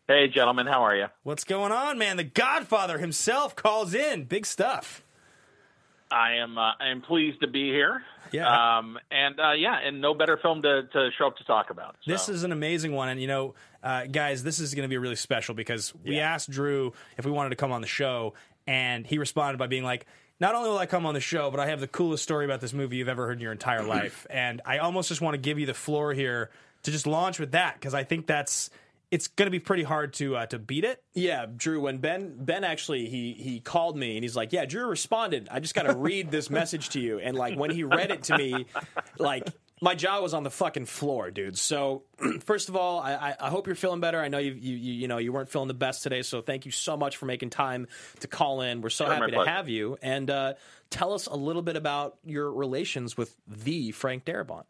[0.08, 1.08] Hey, gentlemen, how are you?
[1.24, 2.17] What's going on, man?
[2.17, 4.26] The Godfather himself calls in.
[4.26, 5.04] Big stuff.
[6.12, 6.58] I am.
[6.58, 8.04] Uh, I am pleased to be here.
[8.32, 8.78] Yeah.
[8.78, 11.97] Um, and uh, yeah, and no better film to, to show up to talk about.
[12.04, 12.12] So.
[12.12, 14.97] This is an amazing one, and you know, uh, guys, this is going to be
[14.97, 18.34] really special because we asked Drew if we wanted to come on the show,
[18.67, 20.06] and he responded by being like,
[20.39, 22.62] "Not only will I come on the show, but I have the coolest story about
[22.62, 25.39] this movie you've ever heard in your entire life." And I almost just want to
[25.39, 26.52] give you the floor here
[26.84, 28.69] to just launch with that because I think that's
[29.12, 31.04] it's going to be pretty hard to uh, to beat it.
[31.13, 31.82] Yeah, Drew.
[31.82, 35.47] When Ben Ben actually he he called me and he's like, "Yeah, Drew responded.
[35.52, 38.24] I just got to read this message to you." And like when he read it
[38.24, 38.65] to me,
[39.19, 39.47] like
[39.84, 41.58] my jaw was on the fucking floor, dude.
[41.58, 42.04] So
[42.45, 44.21] first of all, I, I, I hope you're feeling better.
[44.21, 46.65] I know you, you you you know you weren't feeling the best today, so thank
[46.65, 47.88] you so much for making time
[48.21, 48.82] to call in.
[48.82, 49.50] We're so Sure, happy to pleasure.
[49.50, 49.97] have you.
[50.02, 50.54] And uh,
[50.89, 54.65] tell us a little bit about your relations with the Frank Darabont.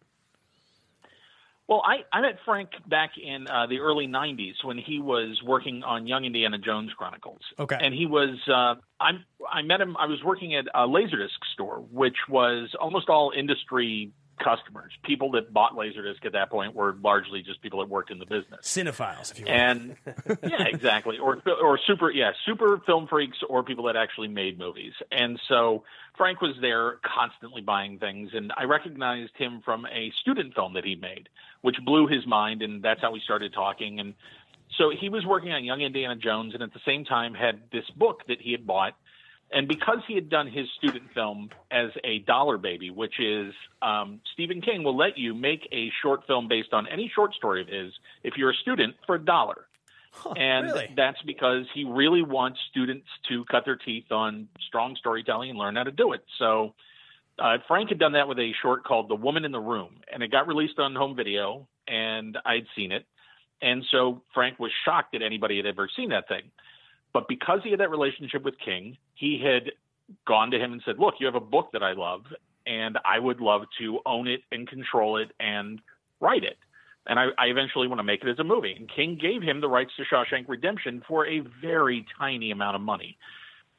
[1.71, 5.83] Well, I, I met Frank back in uh, the early '90s when he was working
[5.83, 7.39] on Young Indiana Jones Chronicles.
[7.57, 7.77] Okay.
[7.79, 9.95] and he was uh, I'm I met him.
[9.95, 14.11] I was working at a laserdisc store, which was almost all industry
[14.43, 14.91] customers.
[15.03, 18.25] People that bought laserdisc at that point were largely just people that worked in the
[18.25, 18.61] business.
[18.61, 19.51] Cinephiles, if you will.
[19.51, 19.95] And
[20.43, 21.17] yeah, exactly.
[21.17, 24.93] Or or super yeah, super film freaks or people that actually made movies.
[25.11, 25.83] And so
[26.17, 30.85] Frank was there constantly buying things and I recognized him from a student film that
[30.85, 31.29] he made,
[31.61, 34.13] which blew his mind and that's how we started talking and
[34.77, 37.83] so he was working on Young Indiana Jones and at the same time had this
[37.95, 38.95] book that he had bought
[39.51, 44.21] and because he had done his student film as a dollar baby, which is um,
[44.33, 47.67] Stephen King will let you make a short film based on any short story of
[47.67, 47.91] his
[48.23, 49.65] if you're a student for a dollar.
[50.35, 50.93] and really?
[50.95, 55.75] that's because he really wants students to cut their teeth on strong storytelling and learn
[55.75, 56.23] how to do it.
[56.37, 56.73] So
[57.39, 60.21] uh, Frank had done that with a short called The Woman in the Room, and
[60.21, 63.05] it got released on home video, and I'd seen it.
[63.61, 66.43] And so Frank was shocked that anybody had ever seen that thing.
[67.13, 69.71] But because he had that relationship with King, he had
[70.27, 72.21] gone to him and said, Look, you have a book that I love,
[72.65, 75.81] and I would love to own it and control it and
[76.19, 76.57] write it.
[77.07, 78.75] And I, I eventually want to make it as a movie.
[78.77, 82.81] And King gave him the rights to Shawshank Redemption for a very tiny amount of
[82.81, 83.17] money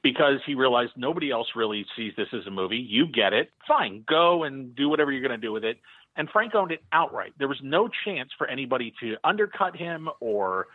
[0.02, 2.76] because he realized nobody else really sees this as a movie.
[2.76, 3.50] You get it.
[3.68, 4.04] Fine.
[4.08, 5.78] Go and do whatever you're going to do with it.
[6.14, 7.32] And Frank owned it outright.
[7.38, 10.66] There was no chance for anybody to undercut him or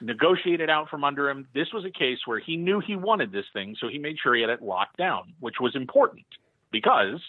[0.00, 1.46] negotiate it out from under him.
[1.54, 4.34] This was a case where he knew he wanted this thing, so he made sure
[4.34, 6.24] he had it locked down, which was important
[6.70, 7.20] because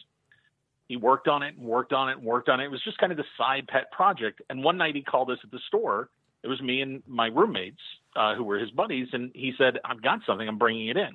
[0.88, 2.66] he worked on it and worked on it and worked on it.
[2.66, 4.42] It was just kind of the side pet project.
[4.50, 6.10] And one night he called us at the store.
[6.44, 7.82] It was me and my roommates
[8.16, 10.48] uh, who were his buddies, and he said, "I've got something.
[10.48, 11.10] I'm bringing it in."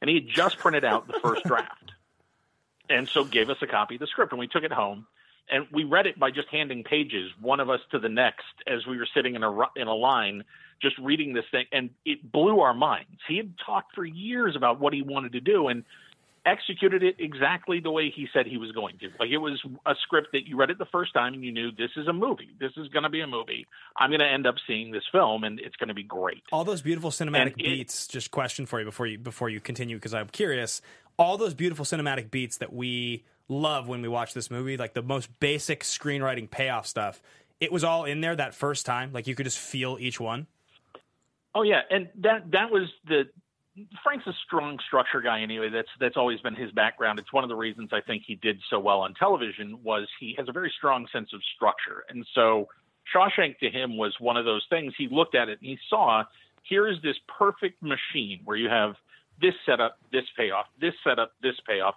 [0.00, 1.92] And he had just printed out the first draft,
[2.90, 5.06] and so gave us a copy of the script, and we took it home.
[5.50, 8.86] And we read it by just handing pages, one of us to the next, as
[8.86, 10.44] we were sitting in a in a line,
[10.80, 13.18] just reading this thing, and it blew our minds.
[13.28, 15.84] He had talked for years about what he wanted to do, and
[16.46, 19.08] executed it exactly the way he said he was going to.
[19.18, 21.70] Like it was a script that you read it the first time and you knew
[21.72, 22.50] this is a movie.
[22.60, 23.66] This is going to be a movie.
[23.96, 26.42] I'm going to end up seeing this film and it's going to be great.
[26.52, 28.06] all those beautiful cinematic And it- beats.
[28.06, 30.82] Just question for you before you before you continue because I'm curious.
[31.18, 35.02] All those beautiful cinematic beats that we love when we watch this movie, like the
[35.02, 37.22] most basic screenwriting payoff stuff.
[37.60, 39.12] It was all in there that first time.
[39.12, 40.46] Like you could just feel each one.
[41.54, 43.24] Oh yeah, and that that was the
[44.02, 45.68] Frank's a strong structure guy anyway.
[45.68, 47.18] That's that's always been his background.
[47.18, 50.34] It's one of the reasons I think he did so well on television was he
[50.38, 52.04] has a very strong sense of structure.
[52.08, 52.68] And so
[53.14, 54.94] Shawshank to him was one of those things.
[54.96, 56.24] He looked at it and he saw
[56.62, 58.94] here is this perfect machine where you have
[59.40, 61.94] this setup, this payoff, this setup, this payoff,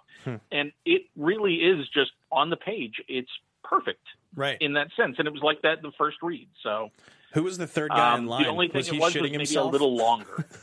[0.52, 2.94] and it really is just on the page.
[3.08, 3.30] It's
[3.64, 5.16] perfect, right, in that sense.
[5.18, 6.48] And it was like that the first read.
[6.62, 6.90] So
[7.34, 8.42] Who was the third guy um, in line?
[8.44, 9.68] The only thing was it he was shitting was himself?
[9.68, 10.46] a little longer.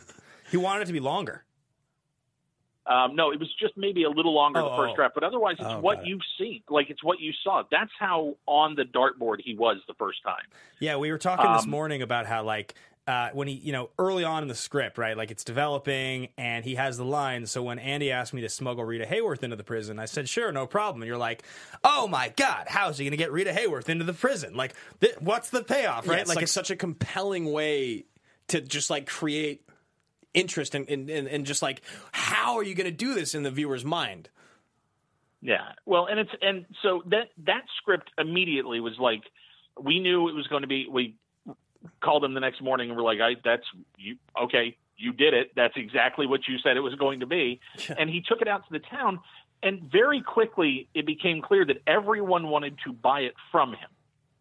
[0.51, 1.43] He wanted it to be longer.
[2.87, 4.95] Um, no, it was just maybe a little longer Oh, the first oh.
[4.95, 6.05] draft, but otherwise it's Oh, what it.
[6.05, 6.61] you've seen.
[6.69, 7.63] Like it's what you saw.
[7.71, 10.43] That's how on the dartboard he was the first time.
[10.79, 12.75] Yeah, we were talking this Um, morning about how like
[13.07, 15.15] uh, when he, you know, early on in the script, right?
[15.15, 17.45] Like it's developing, and he has the line.
[17.45, 20.51] So when Andy asked me to smuggle Rita Hayworth into the prison, I said, "Sure,
[20.51, 21.43] no problem." And you're like,
[21.83, 24.55] "Oh my god, how's he going to get Rita Hayworth into the prison?
[24.55, 26.21] Like, th- what's the payoff, Yeah, right?
[26.21, 28.05] it's like, such a compelling way
[28.47, 29.67] to just like create
[30.33, 33.43] interest and and, and, and just like how are you going to do this in
[33.43, 34.29] the viewer's mind?
[35.41, 35.73] Yeah.
[35.85, 39.21] Well, and it's and so that that script immediately was like
[39.79, 40.87] we knew it was going to be.
[40.89, 41.17] We
[42.01, 43.65] called him the next morning and we're like, I, "That's
[43.97, 44.17] you.
[44.41, 45.51] Okay, you did it.
[45.55, 47.59] That's exactly what you said it was going to be."
[47.97, 49.19] And he took it out to the town,
[49.63, 53.89] and very quickly it became clear that everyone wanted to buy it from him.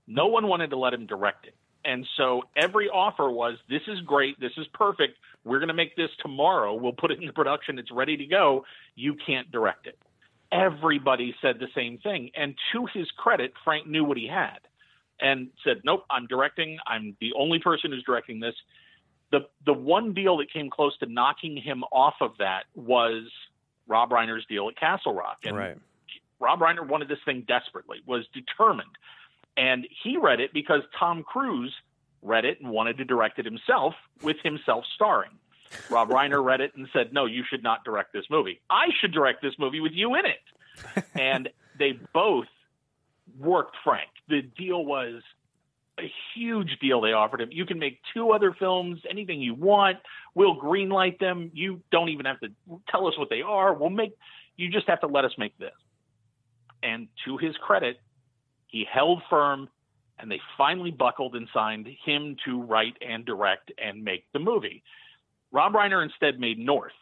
[0.06, 1.54] No one wanted to let him direct it.
[1.84, 4.40] And so every offer was, this is great.
[4.40, 5.18] This is perfect.
[5.44, 6.74] We're going to make this tomorrow.
[6.74, 7.78] We'll put it into production.
[7.78, 8.64] It's ready to go.
[8.94, 9.98] You can't direct it.
[10.50, 12.30] Everybody said the same thing.
[12.34, 14.60] And to his credit, Frank knew what he had
[15.20, 16.78] and said, nope, I'm directing.
[16.86, 18.54] I'm the only person who's directing this.
[19.30, 23.24] The, the one deal that came close to knocking him off of that was
[23.86, 25.38] Rob Reiner's deal at Castle Rock.
[25.44, 25.76] And Right.
[26.40, 28.90] Rob Reiner wanted this thing desperately, was determined.
[29.56, 31.72] And he read it because Tom Cruise
[32.22, 35.30] read it and wanted to direct it himself with himself starring.
[35.90, 38.60] Rob Reiner read it and said, No, you should not direct this movie.
[38.68, 41.04] I should direct this movie with you in it.
[41.14, 41.48] and
[41.78, 42.46] they both
[43.38, 44.08] worked Frank.
[44.28, 45.22] The deal was
[45.98, 47.50] a huge deal they offered him.
[47.52, 49.98] You can make two other films, anything you want.
[50.34, 51.50] We'll greenlight them.
[51.54, 52.48] You don't even have to
[52.88, 53.74] tell us what they are.
[53.74, 54.12] We'll make
[54.56, 55.72] you just have to let us make this.
[56.82, 57.98] And to his credit,
[58.66, 59.68] he held firm
[60.18, 64.82] and they finally buckled and signed him to write and direct and make the movie.
[65.50, 66.92] Rob Reiner instead made North.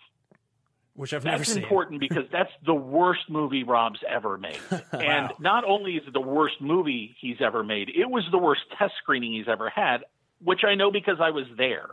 [0.94, 1.62] Which I've never That's seen.
[1.62, 4.58] important because that's the worst movie Rob's ever made.
[4.92, 5.36] And Wow.
[5.40, 8.92] not only is it the worst movie he's ever made, it was the worst test
[9.02, 10.04] screening he's ever had,
[10.44, 11.90] which I know because I was there.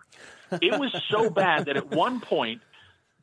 [0.61, 2.61] It was so bad that at one point,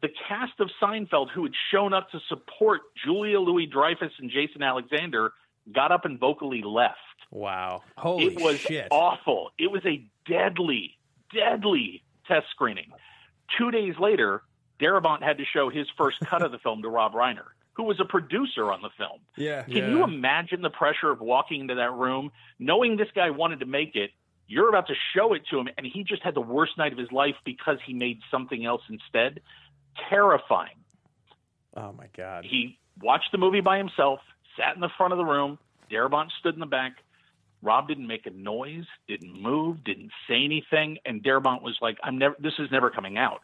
[0.01, 4.63] the cast of Seinfeld, who had shown up to support Julia Louis Dreyfus and Jason
[4.63, 5.33] Alexander,
[5.75, 6.97] got up and vocally left.
[7.31, 7.83] Wow.
[7.99, 8.89] Holy it was shit.
[8.91, 9.51] awful.
[9.59, 10.97] It was a deadly,
[11.35, 12.93] deadly test screening.
[13.59, 14.43] Two days later,
[14.81, 18.01] Darabont had to show his first cut of the film to Rob Reiner, who was
[18.01, 19.21] a producer on the film.
[19.37, 19.63] Yeah.
[19.63, 23.67] Can you imagine the pressure of walking into that room, knowing this guy wanted to
[23.67, 24.11] make it?
[24.49, 26.99] You're about to show it to him, and he just had the worst night of
[26.99, 29.41] his life because he made something else instead.
[30.09, 30.77] Terrifying.
[31.77, 32.45] Oh my god.
[32.45, 34.21] He watched the movie by himself,
[34.57, 35.59] sat in the front of the room.
[35.91, 36.93] Darabont stood in the back.
[37.63, 42.19] Rob didn't make a noise, didn't move, didn't say anything, and Darabont was like, "I'm
[42.19, 42.37] never.
[42.39, 43.43] This is never coming out.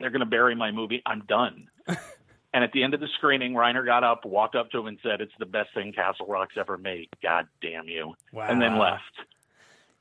[0.00, 1.02] They're going to bury my movie.
[1.06, 4.78] I'm done." and at the end of the screening, Reiner got up, walked up to
[4.78, 7.08] him, and said, "It's the best thing Castle Rock's ever made.
[7.22, 8.46] God damn you!" Wow.
[8.48, 9.02] And then left.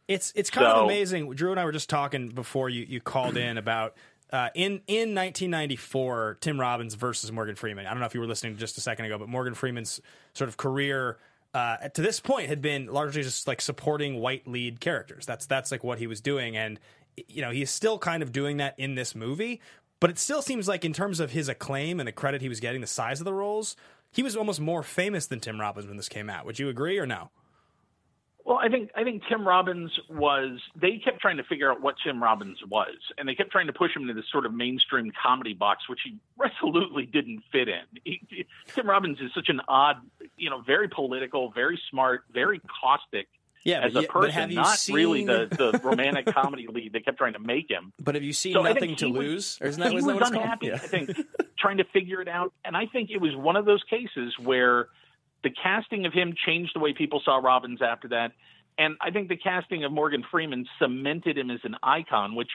[0.08, 1.32] It's it's kind of amazing.
[1.34, 3.96] Drew and I were just talking before you, you called in about
[4.32, 7.86] uh, in in 1994, Tim Robbins versus Morgan Freeman.
[7.86, 10.02] I don't know if you were listening just a second ago, but Morgan Freeman's
[10.34, 11.18] sort of career
[11.54, 15.26] uh, to this point had been largely just like supporting white lead characters.
[15.26, 16.80] That's that's like what he was doing, and
[17.28, 19.62] you know he's still kind of doing that in this movie.
[20.00, 22.60] But it still seems like in terms of his acclaim and the credit he was
[22.60, 23.76] getting, the size of the roles,
[24.12, 26.46] he was almost more famous than Tim Robbins when this came out.
[26.46, 27.32] Would you agree or no?
[28.46, 30.60] Well, I think I think Tim Robbins was.
[30.76, 33.74] They kept trying to figure out what Tim Robbins was, and they kept trying to
[33.74, 37.82] push him into this sort of mainstream comedy box, which he resolutely didn't fit in.
[38.04, 39.98] He, he- Tim Robbins is such an odd,
[40.38, 43.28] you know, very political, very smart, very caustic.
[43.64, 46.94] Yeah, as but a but person, have you not really the, the romantic comedy lead
[46.94, 47.92] they kept trying to make him.
[48.00, 49.58] But have you seen So Nothing to he was- Lose?
[49.62, 50.76] Or isn't that, he isn't that was what unhappy, Yeah.
[50.76, 51.12] I think,
[51.60, 52.54] trying to figure it out.
[52.64, 54.88] And I think it was one of those cases where
[55.44, 58.32] the casting of him changed the way people saw Robbins after that.
[58.78, 62.50] And I think the casting of Morgan Freeman cemented him as an icon, which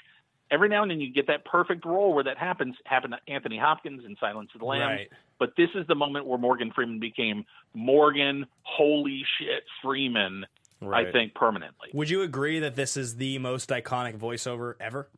[0.50, 2.76] every now and then you get that perfect role where that happens.
[2.86, 4.84] Happened to Anthony Hopkins in Silence of the Lambs.
[5.00, 5.08] Right.
[5.38, 10.46] But this is the moment where Morgan Freeman became Morgan, holy shit, Freeman,
[10.92, 11.90] I think, permanently.
[11.92, 15.08] Would you agree that this is the most iconic voiceover ever?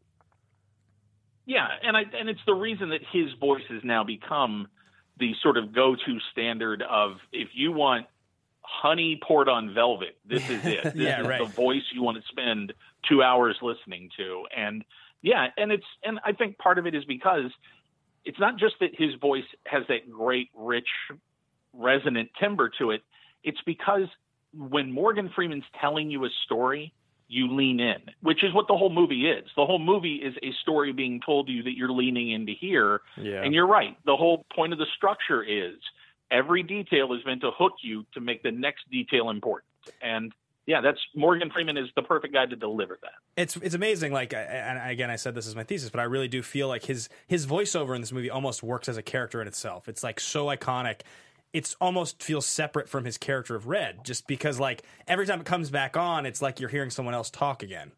[1.47, 4.69] Yeah, and I and it's the reason that his voice has now become
[5.19, 8.07] the sort of go-to standard of if you want
[8.63, 10.83] honey poured on velvet, this is it.
[10.95, 11.39] This Yeah, is right.
[11.39, 12.73] the voice you want to spend
[13.09, 14.45] two hours listening to.
[14.55, 14.85] And
[15.23, 17.51] yeah, and it's and I think part of it is because
[18.25, 20.89] it's not just that his voice has that great, rich,
[21.73, 23.03] resonant timbre to it.
[23.45, 24.09] It's because
[24.57, 26.93] when Morgan Freeman's telling you a story,
[27.29, 29.45] you lean in, which is what the whole movie is.
[29.57, 32.53] The whole movie is a story being told to you that you're leaning in to
[32.55, 33.01] hear.
[33.17, 33.43] Yeah.
[33.43, 33.97] And you're right.
[34.07, 35.75] The whole point of the structure is
[36.31, 39.69] every detail is meant to hook you to make the next detail important.
[40.01, 40.33] And
[40.67, 43.13] yeah, that's Morgan Freeman is the perfect guy to deliver that.
[43.41, 44.13] It's it's amazing.
[44.13, 46.67] Like, I- and again, I said this is my thesis, but I really do feel
[46.69, 49.89] like his his voiceover in this movie almost works as a character in itself.
[49.89, 51.03] It's like so iconic.
[51.57, 55.47] It's almost feels separate from his character of Red, just because like every time it
[55.47, 57.93] comes back on, it's like you're hearing someone else talk again.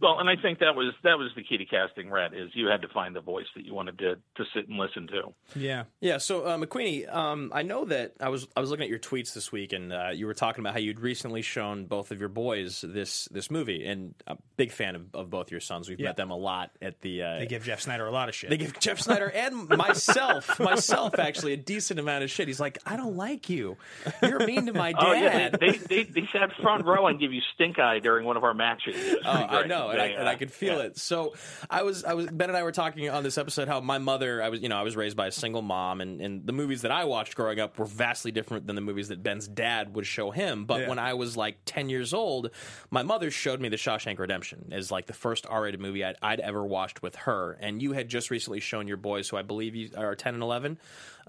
[0.00, 2.68] Well, and I think that was that was the key to casting Red is you
[2.68, 5.34] had to find the voice that you wanted to to sit and listen to.
[5.54, 6.18] Yeah, yeah.
[6.18, 9.34] So uh, McWeeny, um, I know that I was I was looking at your tweets
[9.34, 12.28] this week, and uh, you were talking about how you'd recently shown both of your
[12.30, 15.88] boys this this movie, and I'm a big fan of, of both your sons.
[15.88, 16.08] We've Yeah.
[16.08, 17.22] met them a lot at the.
[17.22, 18.48] Uh, They give Jeff Sneider a lot of shit.
[18.50, 22.48] They give Jeff Sneider and myself, myself actually a decent amount of shit.
[22.48, 23.76] He's like, I don't like you.
[24.22, 25.02] You're mean to my dad.
[25.06, 28.36] Oh yeah, they, they they sat front row and give you stink eye during one
[28.36, 28.96] of our matches.
[29.24, 29.68] Oh, I great.
[29.98, 30.84] Know, and I, and I could feel yeah.
[30.84, 30.98] it.
[30.98, 31.34] So
[31.68, 34.42] I was, I was Ben and I were talking on this episode how my mother,
[34.42, 36.82] I was, you know, I was raised by a single mom, and, and the movies
[36.82, 40.06] that I watched growing up were vastly different than the movies that Ben's dad would
[40.06, 40.64] show him.
[40.64, 40.88] But Yeah.
[40.88, 42.50] when I was like ten years old,
[42.90, 46.40] my mother showed me The Shawshank Redemption as like the first R-rated movie I'd, I'd
[46.40, 49.74] ever watched with her, and you had just recently shown your boys, who I believe
[49.74, 50.78] you are ten and eleven.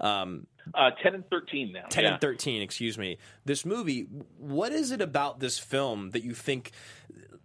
[0.00, 1.84] Um, Uh, ten and thirteen now.
[1.90, 2.12] 10 yeah.
[2.12, 4.06] and 13 excuse me this movie
[4.38, 6.72] what is it about this film that you think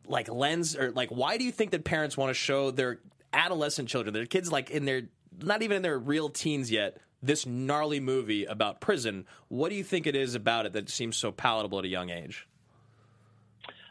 [0.07, 2.99] like lens or like why do you think that parents want to show their
[3.33, 5.03] adolescent children their kids like in their
[5.41, 9.83] not even in their real teens yet this gnarly movie about prison what do you
[9.83, 12.47] think it is about it that seems so palatable at a young age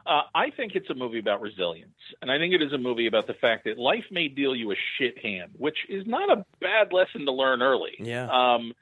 [0.06, 3.08] Uh, I think it's a movie about resilience, and I think it is a movie
[3.08, 6.44] about the fact that life may deal you a shit hand, which is not a
[6.60, 7.96] bad lesson to learn early.
[7.98, 8.28] Yeah.
[8.30, 8.72] Um,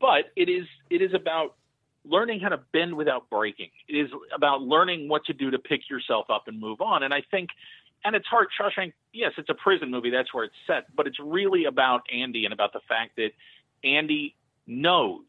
[0.00, 1.56] but it is it is about
[2.04, 3.70] learning how to bend without breaking.
[3.88, 7.02] It is about learning what to do to pick yourself up and move on.
[7.02, 7.50] And I think,
[8.04, 8.48] and it's hard.
[8.58, 10.10] Shawshank, yes, it's a prison movie.
[10.10, 13.30] That's where it's set, but it's really about Andy and about the fact that
[13.84, 14.34] Andy
[14.66, 15.26] knows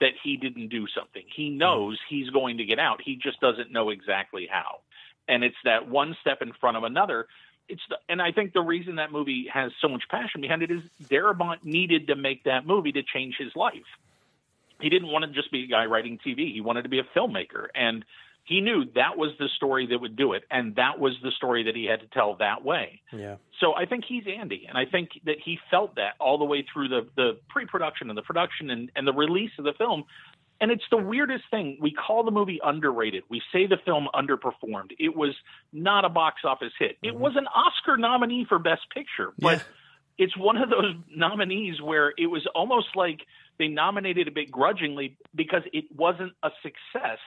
[0.00, 1.22] that he didn't do something.
[1.34, 3.00] He knows he's going to get out.
[3.04, 4.80] He just doesn't know exactly how.
[5.28, 7.26] And it's that one step in front of another.
[7.68, 10.70] It's the, and I think the reason that movie has so much passion behind it
[10.70, 13.86] is Darabont needed to make that movie to change his life.
[14.80, 16.52] He didn't want to just be a guy writing TV.
[16.52, 18.04] He wanted to be a filmmaker, and
[18.46, 21.64] he knew that was the story that would do it, and that was the story
[21.64, 23.00] that he had to tell that way.
[23.12, 26.44] yeah So I think he's Andy, and I think that he felt that all the
[26.44, 30.04] way through the the pre-production and the production and, and the release of the film.
[30.58, 31.76] And it's the weirdest thing.
[31.82, 33.24] We call the movie underrated.
[33.28, 34.92] We say the film underperformed.
[34.98, 35.34] It was
[35.70, 36.96] not a box office hit.
[37.02, 37.20] It mm-hmm.
[37.20, 39.62] was an Oscar nominee for Best Picture, but
[40.18, 43.20] it's one of those nominees where it was almost like
[43.58, 47.18] they nominated a bit grudgingly because it wasn't a success,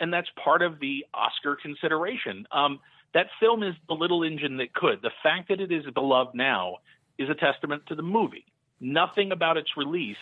[0.00, 2.46] and that's part of the Oscar consideration.
[2.52, 2.80] Um,
[3.14, 5.00] that film is the little engine that could.
[5.02, 6.78] The fact that it is beloved now
[7.18, 8.44] is a testament to the movie.
[8.80, 10.16] Nothing about its release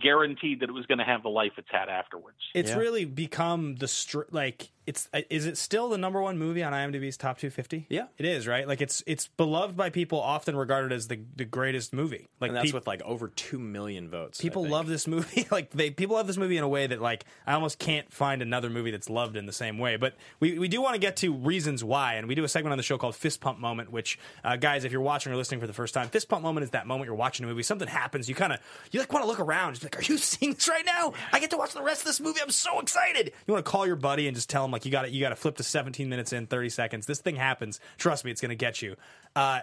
[0.00, 2.38] guaranteed that it was going to have the life it's had afterwards.
[2.54, 6.62] It's really become the str- like it's uh, is it still the number one movie
[6.62, 7.86] on IMDb's top 250?
[7.88, 8.06] Yeah.
[8.18, 8.66] it is right.
[8.66, 12.28] Like it's it's beloved by people, often regarded as the the greatest movie.
[12.40, 15.46] Like and that's peop- with like over 2 million votes people love this movie.
[15.50, 18.42] like they people love this movie in a way that like I almost can't find
[18.42, 19.96] another movie that's loved in the same way.
[19.96, 22.72] But we we do want to get to reasons why, and we do a segment
[22.72, 25.60] on the show called Fist Pump Moment, which uh, guys, if you're watching or listening
[25.60, 27.88] for the first time, Fist Pump Moment is that moment you're watching a movie, something
[27.88, 28.58] happens, you kind of
[28.90, 31.12] you like want to look around, just like, are you seeing this right now?
[31.32, 32.40] I get to watch the rest of this movie.
[32.42, 33.32] I'm so excited.
[33.46, 35.20] You want to call your buddy and just tell him like you got to you
[35.20, 37.06] got to flip to 17 minutes in 30 seconds.
[37.06, 37.78] This thing happens.
[37.98, 38.96] Trust me, it's going to get you.
[39.36, 39.60] Uh,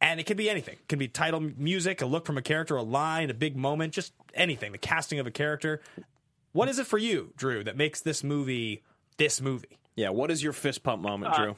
[0.00, 0.74] and it could be anything.
[0.74, 3.92] It could be title music, a look from a character, a line, a big moment,
[3.92, 4.72] just anything.
[4.72, 5.80] The casting of a character.
[6.52, 8.82] What is it for you, Drew, that makes this movie
[9.18, 9.78] this movie?
[9.94, 11.56] yeah what is your fist pump moment Uh, drew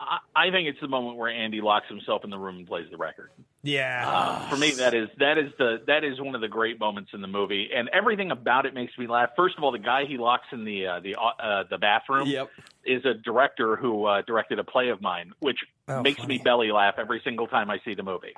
[0.00, 2.86] I, I think it's the moment where Andy locks himself in the room and plays
[2.90, 3.30] the record.
[3.62, 4.48] Yeah.
[4.48, 7.20] For me, that is that is the that is one of the great moments in
[7.20, 9.30] the movie, and everything about it makes me laugh.
[9.36, 12.48] First of all, the guy he locks in the uh, the uh, the bathroom Yep.
[12.86, 16.70] is a director who uh, directed a play of mine, which Oh, makes me belly
[16.72, 18.32] laugh every single time I see the movie.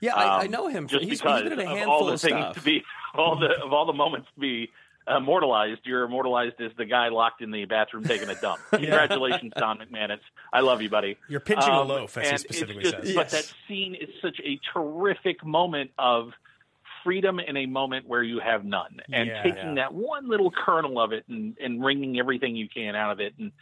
[0.00, 2.06] yeah I, I Um, know him just he's, he's because been in a of all
[2.06, 2.82] the of things stuff to be
[3.14, 4.70] all the of all the moments to be
[5.08, 5.80] immortalized.
[5.84, 8.60] You're immortalized as the guy locked in the bathroom taking a dump.
[8.70, 10.20] Congratulations, Don McManus.
[10.52, 11.16] I love you, buddy.
[11.28, 13.14] You're pinching a Um, loaf, as he specifically just- says.
[13.14, 13.32] But Yes.
[13.32, 16.32] that scene is such a terrific moment of
[17.02, 19.42] freedom in a moment where you have none, and Yeah.
[19.42, 23.20] taking that one little kernel of it and, and wringing everything you can out of
[23.20, 23.34] it.
[23.38, 23.52] And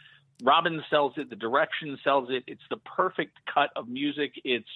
[0.41, 1.29] Robin sells it.
[1.29, 2.43] The direction sells it.
[2.47, 4.33] It's the perfect cut of music.
[4.45, 4.67] It's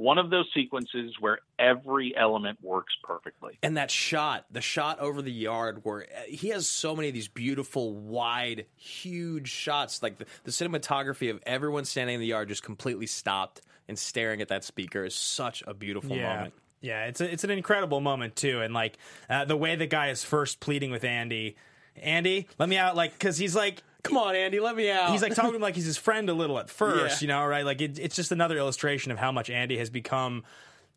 [0.00, 3.58] one of those sequences where every element works perfectly.
[3.62, 7.14] And that shot, the shot over the yard, where uh, he has so many of
[7.14, 10.02] these beautiful, wide, huge shots.
[10.02, 14.40] Like the, the cinematography of everyone standing in the yard just completely stopped and staring
[14.40, 16.34] at that speaker is such a beautiful yeah.
[16.34, 16.54] moment.
[16.80, 18.96] Yeah, it's a, it's an incredible moment too, and like
[19.28, 21.56] uh, the way the guy is first pleading with Andy,
[21.94, 25.10] Andy, let me out, like because he's like, come on, Andy, let me out.
[25.10, 27.26] He's like talking to him like he's his friend a little at first, Yeah.
[27.26, 27.64] you know, right?
[27.64, 30.44] Like it, it's just another illustration of how much Andy has become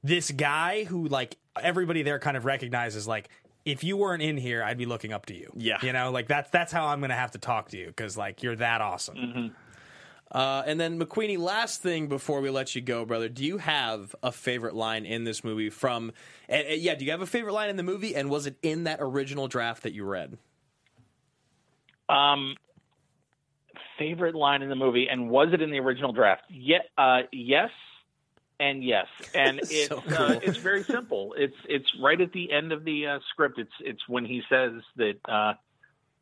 [0.03, 3.29] this guy who like everybody there kind of recognizes like.
[3.65, 5.49] If you weren't in here, I'd be looking up to you.
[5.55, 5.77] Yeah.
[5.81, 8.43] you know, like that's that's how I'm gonna have to talk to you because like
[8.43, 9.15] you're that awesome.
[9.15, 9.47] Mm-hmm.
[10.37, 14.13] Uh, and then McWeeny, last thing before we let you go, brother, do you have
[14.21, 16.11] a favorite line in this movie from?
[16.51, 18.83] Uh, yeah, do you have a favorite line in the movie, and was it in
[18.83, 20.37] that original draft that you read?
[22.09, 22.57] Um,
[23.97, 26.43] favorite line in the movie, and was it in the original draft?
[26.49, 27.69] Yeah, uh, yes,
[28.59, 31.33] and yes, and it's So uh, it's very simple.
[31.37, 33.59] It's it's right at the end of the uh, script.
[33.59, 35.53] It's it's when he says that uh,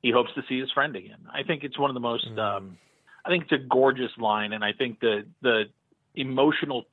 [0.01, 1.27] he hopes to see his friend again.
[1.33, 2.27] I think it's one of the most.
[2.37, 2.77] Um,
[3.25, 5.65] I think it's a gorgeous line, and I think the the
[6.15, 6.85] emotional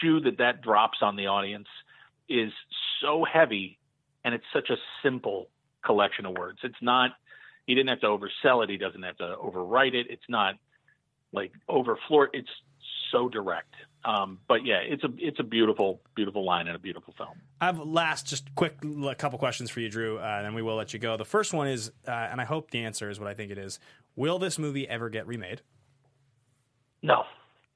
[0.00, 1.68] shoe that that drops on the audience
[2.28, 2.52] is
[3.00, 3.78] so heavy,
[4.24, 5.48] and it's such a simple
[5.84, 6.58] collection of words.
[6.62, 7.12] It's not.
[7.70, 8.68] He didn't have to oversell it.
[8.68, 10.08] He doesn't have to overwrite it.
[10.10, 10.56] It's not
[11.32, 12.26] like overflow.
[12.32, 12.48] It's
[13.12, 13.72] so direct.
[14.04, 17.40] Um, but yeah, it's a it's a beautiful beautiful line and a beautiful film.
[17.60, 20.62] I have last, just quick, a couple questions for you, Drew, uh, and then we
[20.62, 21.16] will let you go.
[21.16, 23.58] The first one is, uh, and I hope the answer is what I think it
[23.58, 23.78] is:
[24.16, 25.62] Will this movie ever get remade?
[27.04, 27.22] No,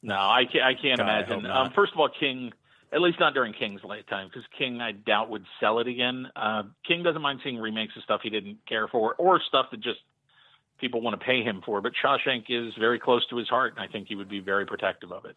[0.03, 0.65] no, I can't.
[0.65, 1.43] I can't God, imagine.
[1.45, 1.67] not.
[1.67, 2.53] Um, first of all, King,
[2.95, 6.27] at least not during King's lifetime, because King, I doubt would sell it again.
[6.37, 9.81] Uh, King doesn't mind seeing remakes of stuff he didn't care for, or stuff that
[9.81, 9.99] just
[10.79, 11.81] people want to pay him for.
[11.81, 14.65] But Shawshank is very close to his heart, and I think he would be very
[14.67, 15.37] protective of it.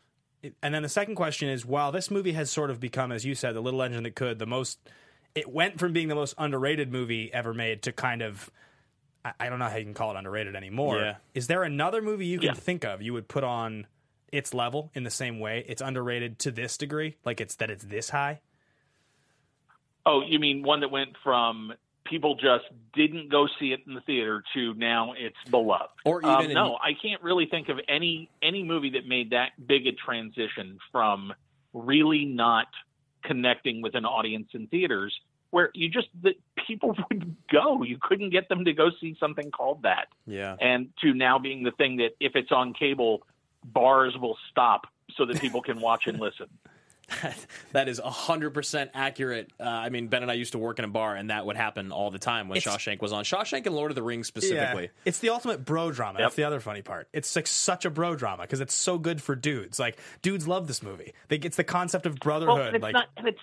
[0.62, 3.34] And then the second question is: While this movie has sort of become, as you
[3.34, 4.78] said, the little engine that could, the most,
[5.34, 8.52] it went from being the most underrated movie ever made to kind of.
[9.26, 11.00] I- I don't know how you can call it underrated anymore.
[11.00, 11.16] Yeah.
[11.34, 12.54] Is there another movie you can Yeah.
[12.54, 13.88] think of you would put on
[14.32, 15.64] its level in the same way?
[15.68, 18.40] It's underrated to this degree, like it's that it's this high.
[20.06, 21.74] Oh, you mean one that went from
[22.06, 22.64] people just
[22.94, 25.90] didn't go see it in the theater to now it's beloved?
[26.06, 29.32] Or Um, even in- no, I can't really think of any any movie that made
[29.32, 31.34] that big a transition from
[31.74, 32.68] really not
[33.24, 35.14] connecting with an audience in theaters,
[35.50, 36.34] where you just the
[36.66, 37.84] people would go.
[37.84, 40.56] You couldn't get them to go see something called that, Yeah.
[40.62, 43.24] and to now being the thing that if it's on cable,
[43.64, 46.48] bars will stop so that people can watch and listen.
[47.72, 49.52] That is 100% accurate.
[49.60, 51.56] Uh, I mean, Ben and I used to work in a bar, and that would
[51.56, 53.24] happen all the time when It's- Shawshank was on.
[53.24, 54.84] Shawshank and Lord of the Rings specifically.
[54.84, 54.90] Yeah.
[55.06, 56.20] It's the ultimate bro drama.
[56.20, 57.08] That's the other funny part.
[57.14, 59.80] It's like such a bro drama because it's so good for dudes.
[59.80, 61.14] Like dudes love this movie.
[61.30, 62.68] They, it's the concept of Well, brotherhood.
[62.68, 63.40] and it's like not, and it's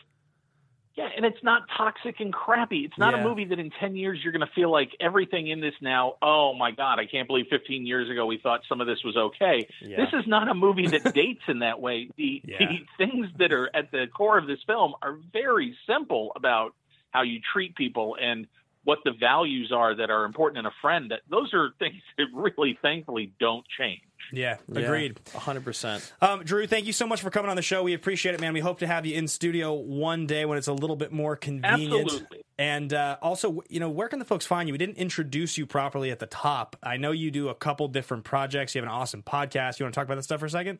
[0.96, 2.84] yeah, and it's not toxic and crappy.
[2.84, 3.20] It's not Yeah.
[3.20, 6.14] a movie that in ten years you're going to feel like everything in this now.
[6.22, 9.16] Oh my god, I can't believe 15 years ago we thought some of this was
[9.16, 9.66] okay.
[9.80, 9.96] Yeah.
[10.04, 12.10] This is not a movie that dates in that way.
[12.16, 12.58] The Yeah.
[12.58, 16.74] the things that are at the core of this film are very simple about
[17.10, 18.46] how you treat people and
[18.84, 21.10] what the values are that are important in a friend.
[21.10, 24.02] That those are things that really, thankfully, don't change.
[24.32, 25.20] Yeah, Yeah, agreed.
[25.32, 26.12] 100%.
[26.20, 27.82] Um, Drew, thank you so much for coming on the show.
[27.82, 28.52] We appreciate it, man.
[28.52, 31.36] We hope to have you in studio one day when it's a little bit more
[31.36, 32.04] convenient.
[32.06, 32.44] Absolutely.
[32.58, 34.72] And uh, also, you know, where can the folks find you?
[34.72, 36.76] We didn't introduce you properly at the top.
[36.82, 38.74] I know you do a couple different projects.
[38.74, 39.78] You have an awesome podcast.
[39.78, 40.78] You want to talk about that stuff for a second?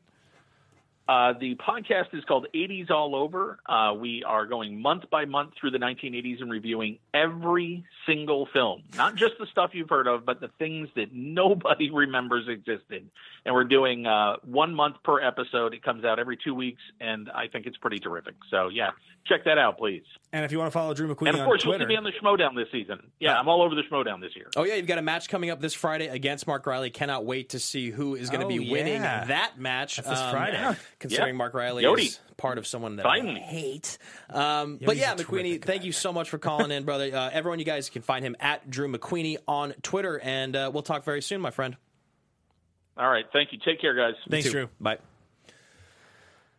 [1.07, 3.59] Uh, the podcast is called 80s All Over.
[3.67, 8.83] Uh, we are going month by month through the 1980s and reviewing every single film,
[8.97, 13.11] not just the stuff you've heard of, but the things that nobody remembers existed.
[13.45, 15.75] And we're doing uh, one month per episode.
[15.75, 18.35] It comes out every two weeks, and I think it's pretty terrific.
[18.51, 18.91] So, yeah,
[19.27, 20.05] check that out, please.
[20.33, 21.97] And if you want to follow Drew McWeeny And of course, Twitter, you'll see me
[21.97, 23.11] on the Schmoedown this season.
[23.21, 24.47] Yeah, I'm all over the Schmoedown this year.
[24.57, 26.89] Oh, yeah, you've got a match coming up this Friday against Mark Reilly.
[26.91, 29.27] Cannot wait to see who is going to Oh, be winning yeah.
[29.27, 29.97] that match.
[29.97, 30.77] That's this Um, Friday.
[31.09, 31.39] Considering Yeah.
[31.39, 32.07] Mark Reilly Yodi.
[32.07, 33.41] is part of someone that Finally.
[33.41, 33.99] I hate.
[34.31, 37.11] Um, but yeah, a McWeeny, terrific thank you so much for calling in, brother.
[37.15, 40.83] Uh, everyone, you guys can find him at Drew McWeeny on Twitter, and uh, we'll
[40.83, 41.77] talk very soon, my friend.
[42.97, 43.27] All right.
[43.33, 43.59] Thank you.
[43.65, 44.15] Take care, guys.
[44.31, 44.51] thanks.
[44.51, 44.69] Drew.
[44.81, 44.99] Bye.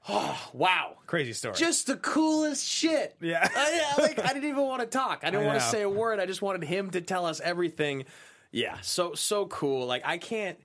[0.54, 0.98] wow.
[1.08, 1.56] Crazy story.
[1.56, 3.16] Just the coolest shit.
[3.22, 3.48] Yeah.
[3.56, 5.22] I, I- like I didn't even want to talk.
[5.24, 6.20] I didn't I want to say a word.
[6.20, 8.06] I just wanted him to tell us everything.
[8.52, 9.86] Yeah, so so cool.
[9.88, 10.58] Like I can't.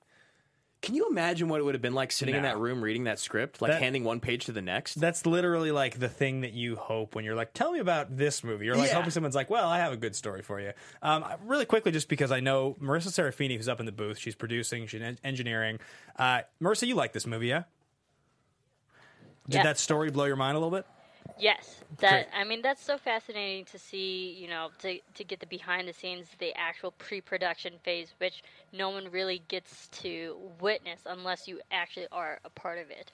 [0.83, 3.19] Can you imagine what it would have been like sitting in that room reading that
[3.19, 4.95] script, like That- handing one page to the next?
[4.95, 8.43] That's literally like the thing that you hope when you're like, tell me about this
[8.43, 8.65] movie.
[8.65, 8.95] You're like Yeah.
[8.95, 10.73] hoping someone's like, well, I have a good story for you.
[11.03, 14.35] Um, really quickly, just because I know Marissa Serafini, who's up in the booth, she's
[14.35, 15.81] producing, she's en- engineering.
[16.17, 17.65] Uh, Marissa, you like this movie, yeah?
[19.49, 19.63] Did Yeah.
[19.65, 20.87] that story blow your mind a little bit?
[21.41, 24.33] Yes, that I mean that's so fascinating to see.
[24.33, 28.91] You know, to to get the behind the scenes, the actual pre-production phase, which no
[28.91, 33.11] one really gets to witness unless you actually are a part of it,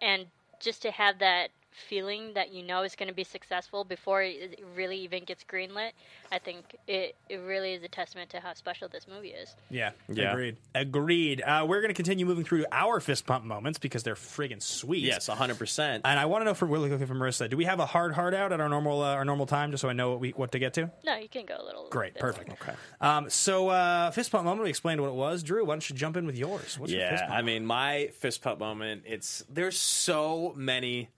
[0.00, 0.26] and
[0.60, 4.30] just to have that feeling that you know is going to be successful before it
[4.58, 5.92] it really even gets greenlit,
[6.32, 9.54] I think it, it really is a testament to how special this movie is.
[9.70, 10.32] Yeah, Yeah.
[10.32, 10.56] agreed.
[10.74, 11.42] Agreed.
[11.42, 15.04] Uh, we're going to continue moving through our fist pump moments because they're friggin' sweet.
[15.04, 16.00] Yes, 100%.
[16.04, 18.12] And I want to know from really quickly from Marissa, do we have a hard
[18.14, 20.30] hard out at our normal uh, our normal time, just so I know what we
[20.30, 20.90] what to get to?
[21.04, 21.88] No, you can go a little.
[21.90, 22.48] Great, bit perfect.
[22.48, 22.62] longer.
[22.62, 22.74] Okay.
[23.00, 24.64] Um, so uh, fist pump moment.
[24.64, 25.42] We explained what it was.
[25.42, 26.78] Drew, why don't you jump in with yours?
[26.78, 27.38] What's your fist yeah, pump?
[27.38, 29.02] I mean, my fist pump moment.
[29.06, 31.08] It's there's so many,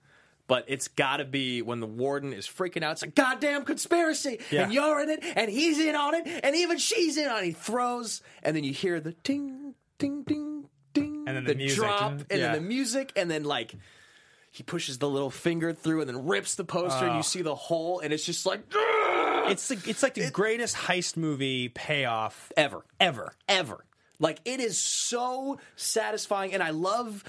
[0.47, 2.93] but it's got to be when the warden is freaking out.
[2.93, 4.63] It's a goddamn conspiracy, Yeah.
[4.63, 7.45] and you're in it, and he's in on it, and even she's in on it.
[7.45, 11.77] He throws, and then you hear the ting, ting, ting, ting, And then the music,
[11.77, 12.51] drop, and- and yeah.
[12.51, 13.73] then the music, and then like.
[14.55, 17.17] He pushes the little finger through and then rips the poster, and Oh.
[17.17, 18.61] you see the hole, and it's just like
[19.49, 23.83] it's the, it's like the greatest heist movie payoff ever, ever, ever.
[24.19, 27.23] Like it is so satisfying, and I love.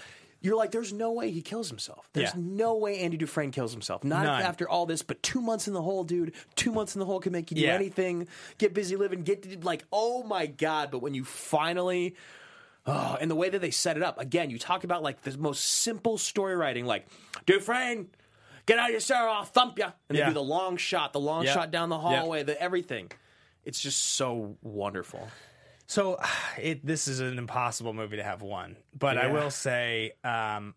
[0.44, 2.06] You're like, there's no way he kills himself.
[2.12, 2.40] There's Yeah.
[2.40, 4.04] no way Andy Dufresne kills himself.
[4.04, 4.42] Not None.
[4.42, 6.34] after all this, but two months in the hole, dude.
[6.54, 7.72] Two months in the hole can make you do Yeah.
[7.72, 8.28] anything.
[8.58, 9.22] Get busy living.
[9.22, 10.90] Get like, oh my god!
[10.90, 12.14] But when you finally.
[12.86, 15.34] Oh, and the way that they set it up, again, you talk about like the
[15.38, 17.06] most simple story writing, like
[17.46, 18.10] Dufresne,
[18.66, 20.24] get out of your cell, I'll thump you, and Yeah.
[20.24, 21.54] they do the long shot, the long Yep.
[21.54, 22.04] shot down the Yep.
[22.20, 23.10] hallway, the everything.
[23.64, 25.28] It's just so wonderful.
[25.86, 26.18] So
[26.60, 30.74] it this is an impossible movie to have one, but I will say um,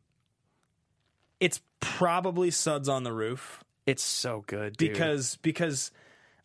[1.40, 3.64] it's probably Suds on the Roof.
[3.86, 4.92] It's so good dude.
[4.92, 5.92] because because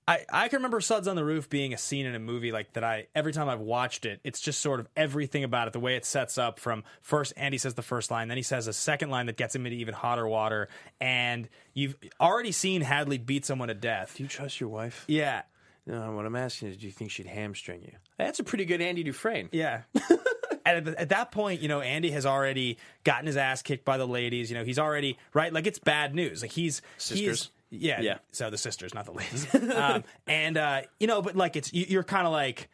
[0.06, 2.72] I I can remember Suds on the Roof being a scene in a movie like
[2.74, 2.84] that.
[2.84, 5.72] I every time I've watched it, it's just sort of everything about it.
[5.72, 8.66] The way it sets up from first Andy says the first line, then he says
[8.68, 10.68] a second line that gets him into even hotter water,
[11.00, 14.14] and you've already seen Hadley beat someone to death.
[14.16, 15.04] Do you trust your wife?
[15.08, 15.42] Yeah.
[15.86, 17.92] No, what I'm asking is, do you think she'd hamstring you?
[18.16, 19.48] That's a pretty good Andy Dufresne.
[19.50, 19.82] Yeah.
[20.64, 23.98] and at, at that point, you know, Andy has already gotten his ass kicked by
[23.98, 24.50] the ladies.
[24.50, 25.52] You know, he's already right.
[25.52, 26.42] Like it's bad news.
[26.42, 27.50] Like he's Sisters.
[27.70, 28.18] He's, yeah, Yeah.
[28.32, 29.52] So the sisters, not the ladies.
[29.74, 32.68] um, and uh, you know, but like it's you, you're kind of like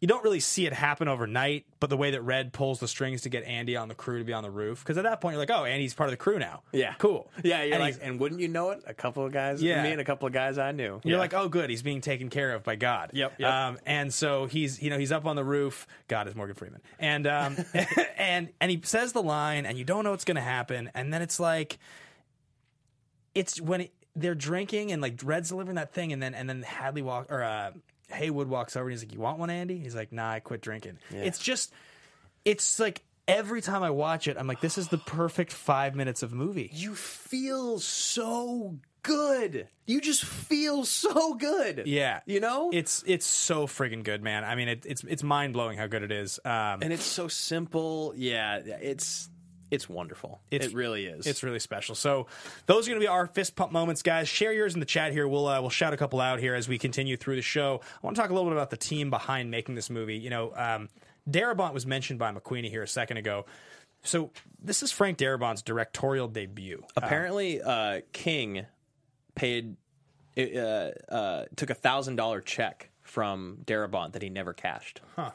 [0.00, 1.66] you don't really see it happen overnight.
[1.78, 4.24] But the way that Red pulls the strings to get Andy on the crew to
[4.24, 6.16] be on the roof, because at that point you're like, oh, Andy's part of the
[6.16, 6.62] crew now.
[6.72, 6.94] Yeah.
[6.98, 7.30] cool.
[7.44, 8.82] Yeah, you're And like, and wouldn't you know it?
[8.86, 9.82] A couple of guys, Yeah.
[9.82, 11.00] me and a couple of guys I knew.
[11.04, 11.18] You're Yeah.
[11.18, 13.10] like, oh, good, he's being taken care of by God.
[13.12, 13.50] Yep, yep.
[13.52, 15.86] Um, and so he's, you know, he's up on the roof.
[16.08, 17.56] God is Morgan Freeman, and um,
[18.18, 21.12] and and he says the line, and you don't know what's going to happen, and
[21.12, 21.78] then it's like,
[23.34, 26.62] it's when it, they're drinking, and like Red's delivering that thing, and then and then
[26.62, 27.70] Hadley walk or uh,
[28.12, 30.60] Haywood walks over, and he's like, "You want one, Andy?" He's like, "Nah, I quit
[30.60, 31.22] drinking." Yeah.
[31.22, 31.72] It's just,
[32.44, 33.02] it's like.
[33.28, 36.68] Every time I watch it, I'm like, this is the perfect five minutes of movie.
[36.72, 39.68] you feel so good.
[39.86, 41.84] You just feel so good.
[41.86, 42.70] Yeah, You know?
[42.72, 44.42] it's it's so friggin' good, man.
[44.42, 46.40] I mean, it, it's it's mind blowing how good it is.
[46.44, 48.14] Um, and it's so simple.
[48.16, 49.28] Yeah, it's
[49.70, 50.40] it's wonderful.
[50.50, 51.26] It's- it really is.
[51.26, 51.94] It's really special.
[51.94, 52.26] So
[52.66, 54.28] those are going to be our fist pump moments, guys.
[54.28, 55.26] Share yours in the chat here.
[55.28, 57.80] We'll uh, we'll shout a couple out here as we continue through the show.
[58.02, 60.16] I want to talk a little bit about the team behind making this movie.
[60.16, 60.88] You know, um,
[61.28, 63.46] Darabont was mentioned by McWeeny here a second ago.
[64.02, 64.30] So
[64.62, 66.82] this is Frank Darabont's directorial debut.
[66.96, 68.64] Apparently, uh, King
[69.34, 69.76] paid
[70.38, 75.00] uh, uh, took a thousand dollar check from Darabont that he never cashed.
[75.16, 75.32] Huh.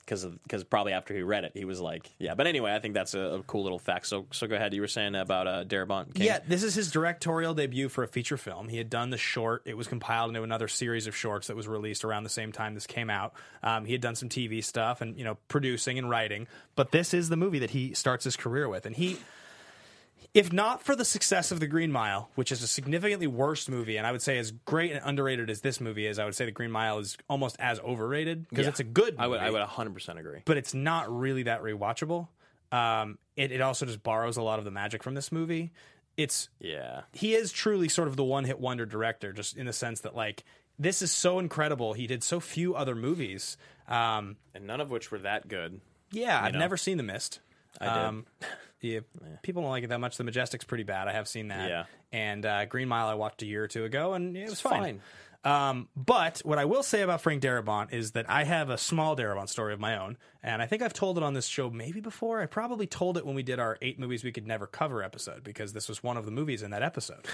[0.00, 2.34] Because because probably after he read it, he was like, yeah.
[2.34, 4.06] But anyway, I think that's a, a cool little fact.
[4.06, 4.74] So so go ahead.
[4.74, 6.14] You were saying about uh, Darabont.
[6.14, 6.26] King.
[6.26, 8.68] Yeah, this is his directorial debut for a feature film.
[8.68, 9.62] He had done the short.
[9.64, 12.74] It was compiled into another series of shorts that was released around the same time
[12.74, 13.34] this came out.
[13.62, 17.14] Um, he had done some TV stuff and you know producing and writing, but this
[17.14, 18.86] is the movie that he starts his career with.
[18.86, 19.18] And he,
[20.34, 23.96] if not for the success of The Green Mile, which is a significantly worse movie,
[23.96, 26.44] and I would say as great and underrated as this movie is, I would say
[26.44, 28.70] The Green Mile is almost as overrated because Yeah.
[28.70, 29.14] it's a good.
[29.14, 30.40] Movie I would I would hundred percent agree.
[30.44, 32.28] but it's not really that rewatchable.
[32.72, 35.72] Um, it, it also just borrows a lot of the magic from this movie.
[36.16, 37.02] It's Yeah.
[37.12, 40.14] he is truly sort of the one hit wonder director, just in the sense that
[40.14, 40.44] like
[40.78, 41.92] this is so incredible.
[41.94, 43.56] He did so few other movies.
[43.88, 45.80] Um, and none of which were that good.
[46.12, 46.58] yeah, I've know?
[46.60, 47.40] never seen The Mist.
[47.80, 47.92] I did.
[48.04, 48.26] Um,
[48.80, 49.00] yeah,
[49.42, 50.16] people don't like it that much.
[50.16, 51.08] The Majestic's pretty bad.
[51.08, 51.68] I have seen that.
[51.68, 51.84] Yeah.
[52.12, 54.60] And uh, Green Mile I watched a year or two ago, and it was It's
[54.60, 55.00] fine.
[55.42, 59.16] Um, but what I will say about Frank Darabont is that I have a small
[59.16, 62.00] Darabont story of my own, and I think I've told it on this show maybe
[62.00, 62.42] before.
[62.42, 65.42] I probably told it when we did our eight movies we could never cover episode
[65.42, 67.26] because this was one of the movies in that episode.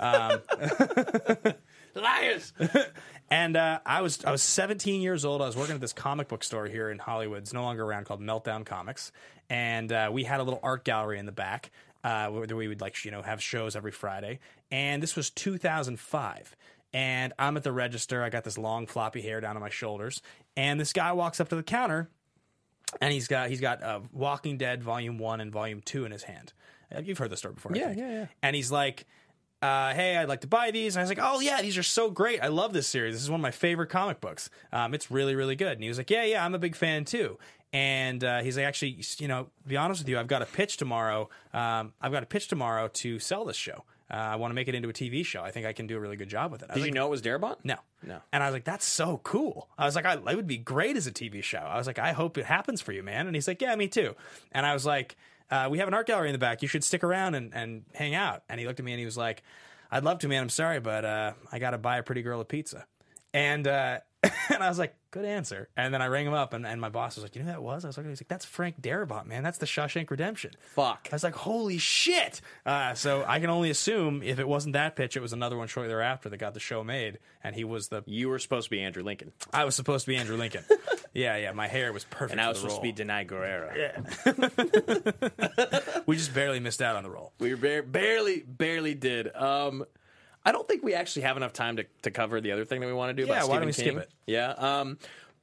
[0.00, 0.40] Um,
[1.94, 2.52] Liars.
[3.34, 5.42] and uh, I was I was 17 years old.
[5.42, 7.42] I was working at this comic book store here in Hollywood.
[7.42, 9.10] It's no longer around called Meltdown Comics,
[9.50, 11.72] and uh, we had a little art gallery in the back
[12.04, 14.38] uh, where we would like you know have shows every Friday.
[14.70, 16.56] And this was 2005.
[16.92, 18.22] And I'm at the register.
[18.22, 20.22] I got this long floppy hair down on my shoulders,
[20.56, 22.08] and this guy walks up to the counter
[23.00, 26.22] and he's got he's got uh, Walking Dead Volume One and Volume Two in his
[26.22, 26.52] hand.
[26.94, 28.26] Uh, You've heard the story before, Yeah, yeah, yeah.
[28.44, 29.06] And he's like,
[29.64, 31.82] uh, "Hey, I'd like to buy these." And I was like, "Oh yeah, these are
[31.82, 32.42] so great!
[32.42, 33.14] I love this series.
[33.14, 34.50] This is one of my favorite comic books.
[34.72, 37.04] Um, it's really, really good." And he was like, "Yeah, yeah, I'm a big fan
[37.04, 37.38] too."
[37.72, 40.76] And uh, he's like, "Actually, you know, be honest with you, I've got a pitch
[40.76, 41.28] tomorrow.
[41.52, 43.84] Um, I've got a pitch tomorrow to sell this show.
[44.10, 45.42] Uh, I want to make it into a TV show.
[45.42, 47.06] I think I can do a really good job with it." Did was you know
[47.06, 47.56] it was Darabont?
[47.64, 47.76] No.
[48.06, 48.18] No.
[48.32, 49.68] And I was like, that's so cool.
[49.78, 51.58] I was like, I, it would be great as a TV show.
[51.58, 53.26] I was like, I hope it happens for you, man.
[53.26, 54.14] And he's like, yeah, me too.
[54.52, 55.16] And I was like,
[55.50, 56.62] uh, we have an art gallery in the back.
[56.62, 58.42] You should stick around and, and hang out.
[58.48, 59.42] And he looked at me and he was like,
[59.90, 60.42] I'd love to, man.
[60.42, 62.86] I'm sorry, but uh, I got to buy a pretty girl a pizza.
[63.32, 64.00] And uh,
[64.50, 65.68] and I was like, good answer.
[65.76, 67.52] And then I rang him up, and, and my boss was like, you know who
[67.52, 67.84] that was?
[67.84, 69.42] I was like, he's like, that's Frank Darabont, man.
[69.42, 70.52] That's the Shawshank Redemption.
[70.74, 71.08] Fuck.
[71.10, 72.40] I was like, holy shit.
[72.66, 75.68] Uh, so I can only assume if it wasn't that pitch, it was another one
[75.68, 78.02] shortly thereafter that got the show made, and he was the.
[78.06, 79.32] You were supposed to be Andrew Lincoln.
[79.52, 80.64] I was supposed to be Andrew Lincoln.
[81.14, 81.52] yeah, yeah.
[81.52, 82.32] My hair was perfect.
[82.32, 82.92] And I was supposed to be.
[82.92, 83.76] Danai Gurira.
[83.76, 84.00] Yeah.
[86.06, 87.32] we just barely missed out on the role.
[87.38, 89.34] We bar- barely, barely did.
[89.34, 89.84] Um,
[90.44, 92.86] I don't think we actually have enough time to, to cover the other thing that
[92.86, 94.10] we want to do Yeah, about why Stephen don't we skip it?
[94.26, 94.50] Yeah.
[94.50, 94.98] Um,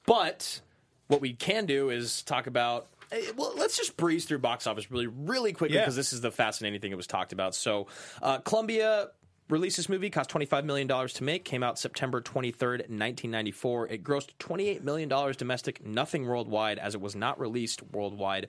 [0.06, 0.62] but
[1.08, 2.88] what we can do is talk about.
[3.12, 5.82] eh, Well, let's just breeze through box office really, really quickly Yeah.
[5.84, 7.56] because this is the fascinating thing that was talked about.
[7.56, 7.88] So,
[8.22, 9.10] uh, Columbia
[9.49, 13.88] released this movie, cost $25 million to make, came out September 23rd, 1994.
[13.88, 18.47] It grossed $28 million domestic, nothing worldwide, as it was not released worldwide.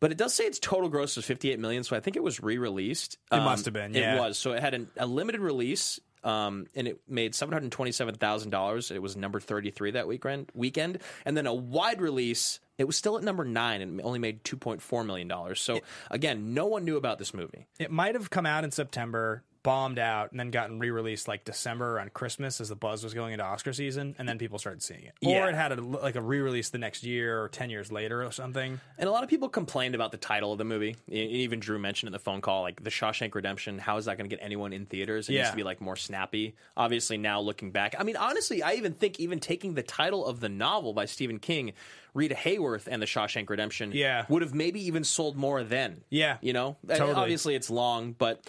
[0.00, 2.40] But it does say its total gross was 58 million, so I think it was
[2.40, 3.18] re-released.
[3.32, 4.16] It must have been, yeah.
[4.16, 4.38] It was.
[4.38, 8.50] So it had an, a limited release, um, and it made seven hundred twenty-seven thousand
[8.50, 8.90] dollars.
[8.90, 10.50] It was number thirty-three that weekend.
[10.54, 12.60] Weekend, and then a wide release.
[12.76, 15.60] It was still at number nine and only made two point four million dollars.
[15.60, 15.80] So
[16.10, 17.66] again, no one knew about this movie.
[17.80, 22.00] It might have come out in September, bombed out, and then gotten re-released like December
[22.00, 25.02] on Christmas as the buzz was going into Oscar season, and then people started seeing
[25.02, 25.12] it.
[25.20, 25.44] Yeah.
[25.44, 28.32] Or it had a, like a re-release the next year or ten years later or
[28.32, 28.80] something.
[28.96, 30.96] And a lot of people complained about the title of the movie.
[31.08, 33.78] Even Drew mentioned in the phone call, like The Shawshank Redemption.
[33.78, 35.28] How is that going to get anyone in theaters?
[35.28, 36.54] It needs to be like more snappy.
[36.74, 40.40] Obviously, now looking back, I mean, honestly, I even think even taking the title of
[40.40, 41.74] the novel by Stephen King,
[42.18, 44.24] Rita Hayworth and The Shawshank Redemption, Yeah.
[44.28, 46.02] would have maybe even sold more then.
[46.10, 46.38] Yeah.
[46.42, 47.14] you know, And Totally.
[47.14, 48.46] obviously it's long, but.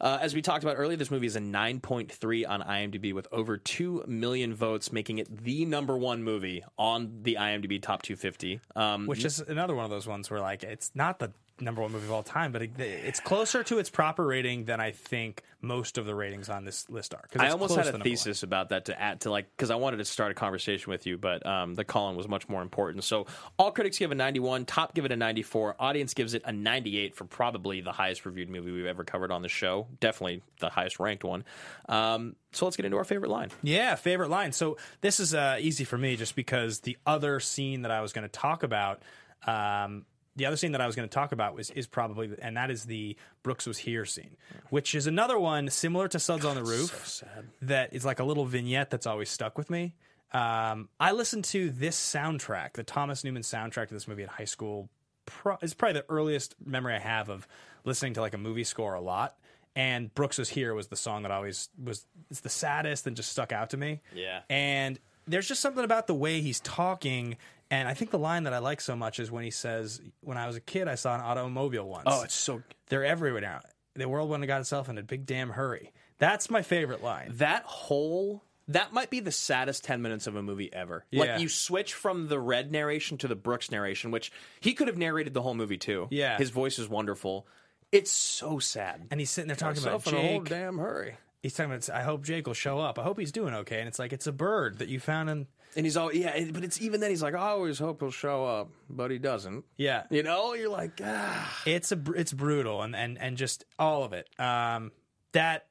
[0.00, 3.56] Uh, as we talked about earlier, this movie is a 9.3 on IMDb with over
[3.58, 8.58] 2 million votes, making it the number one movie on the IMDb top 250.
[8.74, 11.30] Um, which is another one of those ones where like it's not the
[11.62, 14.80] number one movie of all time, but it, it's closer to its proper rating than
[14.80, 17.24] I think most of the ratings on this list are.
[17.38, 18.04] I almost had a number one.
[18.04, 21.06] thesis about that to add to like because I wanted to start a conversation with
[21.06, 23.04] you, but um, the calling was much more important.
[23.04, 23.26] So
[23.58, 27.14] all critics give a 91, top give it a 94, audience gives it a 98
[27.14, 30.98] for probably the highest reviewed movie we've ever covered on the show, definitely the highest
[30.98, 31.44] ranked one.
[31.88, 33.50] Um, so let's get into our favorite line.
[33.62, 34.52] Yeah, favorite line.
[34.52, 38.12] So this is uh, easy for me just because the other scene that I was
[38.12, 39.02] going to talk about,
[39.46, 40.04] um,
[40.36, 42.70] the other scene that I was going to talk about was is probably, and that
[42.70, 44.36] is the Brooks was here scene,
[44.70, 47.22] which is another one similar to Suds on the Roof.
[47.60, 49.94] That is like a little vignette that's always stuck with me.
[50.32, 54.46] Um, I listened to this soundtrack, the Thomas Newman soundtrack to this movie in high
[54.46, 54.88] school.
[55.26, 57.46] Pro- it's probably the earliest memory I have of
[57.84, 59.36] listening to like a movie score a lot.
[59.76, 63.30] And Brooks was here was the song that always was it's the saddest and just
[63.30, 64.00] stuck out to me.
[64.14, 64.40] Yeah.
[64.50, 67.36] And there's just something about the way he's talking.
[67.70, 70.36] And I think the line that I like so much is when he says, When
[70.36, 72.04] I was a kid, I saw an automobile once.
[72.06, 73.60] Oh, it's so They're everywhere now.
[73.94, 75.92] The world went and got itself in a big damn hurry.
[76.18, 77.32] That's my favorite line.
[77.36, 81.04] That whole that might be the saddest 10 minutes of a movie ever.
[81.10, 81.20] Yeah.
[81.20, 84.96] Like you switch from the red narration to the Brooks narration, which he could have
[84.96, 86.08] narrated the whole movie too.
[86.10, 86.38] Yeah.
[86.38, 87.46] His voice is wonderful.
[87.90, 89.06] It's so sad.
[89.10, 91.16] And he's sitting there talking about in a whole damn hurry.
[91.42, 92.98] He's talking about, I hope Jake will show up.
[92.98, 93.80] I hope he's doing okay.
[93.80, 95.46] And it's like, it's a bird that you found in.
[95.74, 98.44] And he's all yeah, but it's even then he's like, I always hope he'll show
[98.44, 99.64] up, but he doesn't.
[99.76, 100.04] Yeah.
[100.10, 101.62] You know, you're like, ah.
[101.66, 104.28] It's a it's brutal and and and just all of it.
[104.38, 104.92] Um,
[105.32, 105.66] that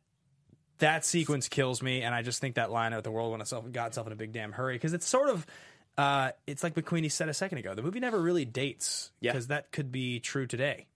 [0.80, 3.72] that sequence kills me, and I just think that line out the world when itself
[3.72, 5.46] got itself in a big damn hurry because it's sort of.
[6.00, 7.76] Uh, it's like McWeeny said a second ago.
[7.76, 9.34] The movie never really dates Yeah.
[9.34, 10.88] because that could be true today.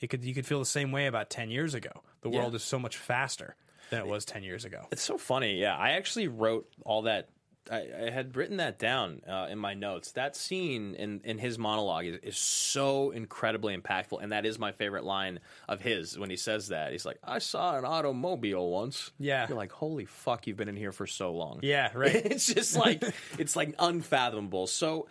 [0.00, 1.90] It could you could feel the same way about ten years ago.
[2.22, 2.38] The Yeah.
[2.38, 3.56] world is so much faster
[3.94, 4.86] than it was ten years ago.
[4.90, 5.60] It's so funny.
[5.60, 7.28] Yeah, I actually wrote all that.
[7.70, 10.12] I, I had written that down uh, in my notes.
[10.12, 14.72] That scene in, in his monologue is, is so incredibly impactful, and that is my
[14.72, 16.92] favorite line of his when he says that.
[16.92, 19.48] He's like, "I saw an automobile once." Yeah.
[19.48, 22.14] you're like, "Holy fuck, you've been in here for so long." Yeah, right.
[22.14, 23.02] it's just like
[23.38, 24.66] it's like unfathomable.
[24.66, 25.08] So.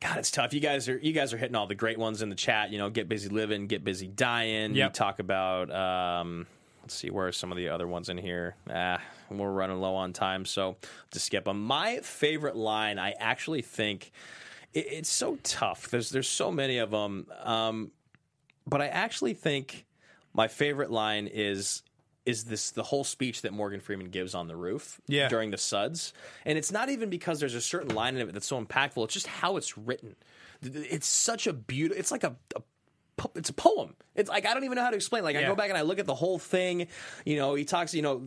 [0.00, 0.54] God, it's tough.
[0.54, 2.70] You guys are you guys are hitting all the great ones in the chat.
[2.70, 4.74] You know, get busy living, get busy dying.
[4.74, 6.46] You talk about um,
[6.82, 8.56] let's see where are some of the other ones in here.
[8.72, 9.00] Ah,
[9.30, 10.76] we're running low on time, so
[11.12, 11.62] to skip them.
[11.64, 14.10] My favorite line, I actually think.
[14.72, 15.88] it, it's so tough.
[15.88, 17.26] There's there's so many of them.
[17.42, 17.90] Um,
[18.66, 19.84] but I actually think
[20.34, 21.82] my favorite line is
[22.26, 25.28] is this the whole speech that Morgan Freeman gives on the roof Yeah.
[25.28, 26.12] during the suds,
[26.44, 29.04] and it's not even because there's a certain line in it that's so impactful.
[29.04, 30.14] It's just how it's written.
[30.62, 31.98] It's such a beautiful.
[31.98, 32.62] It's like a, a
[33.20, 33.94] po- it's a poem.
[34.14, 35.22] It's like I don't even know how to explain.
[35.24, 36.88] Like I go back and I look at the whole thing.
[37.26, 37.94] You know, he talks.
[37.94, 38.26] You know,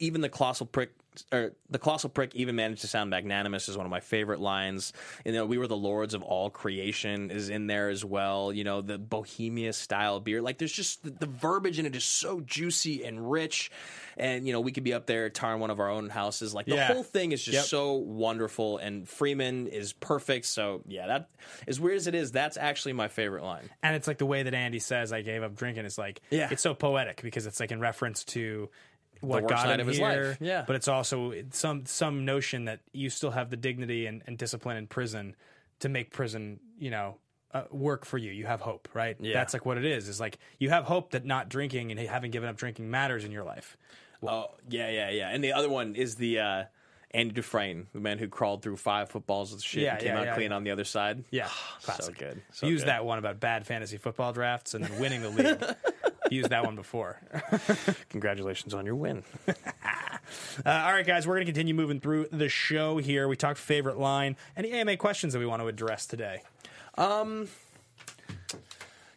[0.00, 0.90] even the colossal prick.
[1.32, 4.92] Or the colossal prick even managed to sound magnanimous is one of my favorite lines.
[5.24, 8.52] You know, we were the lords of all creation is in there as well.
[8.52, 10.42] You know, the Bohemia style beer.
[10.42, 13.70] Like there's just the, the verbiage in it is so juicy and rich.
[14.16, 16.54] And you know, we could be up there tarring one of our own houses.
[16.54, 16.92] Like the Yeah.
[16.92, 17.64] whole thing is just Yep.
[17.64, 18.78] so wonderful.
[18.78, 20.46] And Freeman is perfect.
[20.46, 21.30] So yeah, that
[21.68, 23.68] as weird as it is, that's actually my favorite line.
[23.82, 26.48] And it's like the way that Andy says, "I gave up drinking." It's like, Yeah.
[26.50, 28.70] it's so poetic because it's like in reference to
[29.20, 30.28] what got him of his here.
[30.28, 30.38] life.
[30.40, 30.64] Yeah.
[30.66, 34.76] but it's also some some notion that you still have the dignity and, and discipline
[34.76, 35.34] in prison
[35.80, 37.18] to make prison, you know.
[37.52, 38.32] Uh, work for you.
[38.32, 39.16] You have hope, right?
[39.20, 39.34] Yeah.
[39.34, 40.08] That's like what it is.
[40.08, 43.30] Is like you have hope that not drinking and having given up drinking matters in
[43.30, 43.76] your life.
[44.24, 45.28] Oh yeah, yeah, yeah.
[45.28, 46.64] And the other one is the uh,
[47.12, 50.18] Andy Dufresne, the man who crawled through five footballs of shit Yeah, and came yeah,
[50.20, 51.22] out yeah, clean on the other side.
[51.30, 51.48] Yeah,
[51.78, 52.42] so good.
[52.52, 52.88] So Use good.
[52.88, 55.64] that one about bad fantasy football drafts and then winning the league.
[56.34, 57.20] Use that one before.
[58.10, 59.22] Congratulations on your win.
[60.64, 63.28] Uh, all right, guys, we're going to continue moving through the show here.
[63.28, 64.36] We talked favorite line.
[64.56, 66.40] Any AMA questions that we want to address today?
[66.96, 67.48] Um,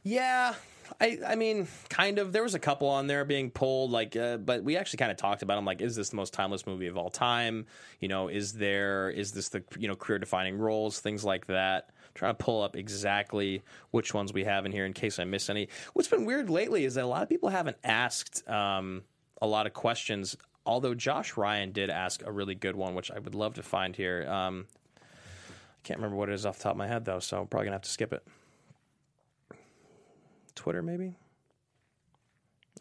[0.03, 0.55] yeah,
[0.99, 2.33] I, I mean, kind of.
[2.33, 5.17] There was a couple on there being pulled, like, uh, but we actually kind of
[5.17, 5.65] talked about them.
[5.65, 7.65] Like, is this the most timeless movie of all time?
[8.01, 11.89] You know, is there, is this the, you know, career defining roles, things like that.
[12.17, 15.49] Trying to pull up exactly which ones we have in here in case I miss
[15.49, 15.69] any.
[15.93, 19.03] What's been weird lately is that a lot of people haven't asked um,
[19.41, 20.35] a lot of questions.
[20.65, 23.95] Although Josh Ryan did ask a really good one, which I would love to find
[23.95, 24.27] here.
[24.27, 24.65] Um,
[24.99, 27.47] I can't remember what it is off the top of my head though, so I'm
[27.47, 28.23] probably gonna have to skip it.
[30.55, 31.13] Twitter, maybe?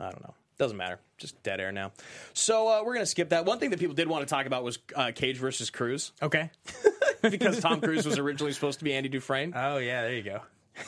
[0.01, 0.35] I don't know.
[0.59, 0.99] Doesn't matter.
[1.19, 1.93] Just dead air now.
[2.33, 3.45] So uh, we're going to skip that.
[3.45, 6.13] One thing that people did want to talk about was uh, Cage versus Cruise.
[6.23, 6.51] Okay.
[7.31, 9.53] because Tom Cruise was originally supposed to be Andy Dufresne.
[9.55, 10.41] Oh, yeah, there you go.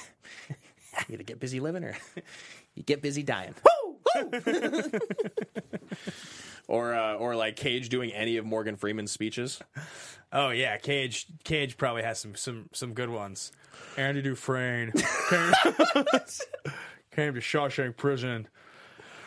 [1.08, 1.96] You either get busy living or
[2.74, 3.54] you get busy dying.
[6.66, 9.60] or, uh, or like Cage doing any of Morgan Freeman's speeches.
[10.32, 11.26] Oh yeah, Cage.
[11.44, 13.52] Cage probably has some some some good ones.
[13.96, 14.92] Andy Dufresne
[15.30, 15.52] came,
[17.12, 18.30] came to Shawshank Prison.
[18.30, 18.46] in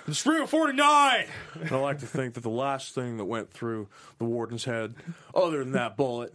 [0.07, 1.25] The spring of '49.
[1.61, 3.87] And I like to think that the last thing that went through
[4.19, 4.93] the warden's head,
[5.33, 6.33] other than that bullet,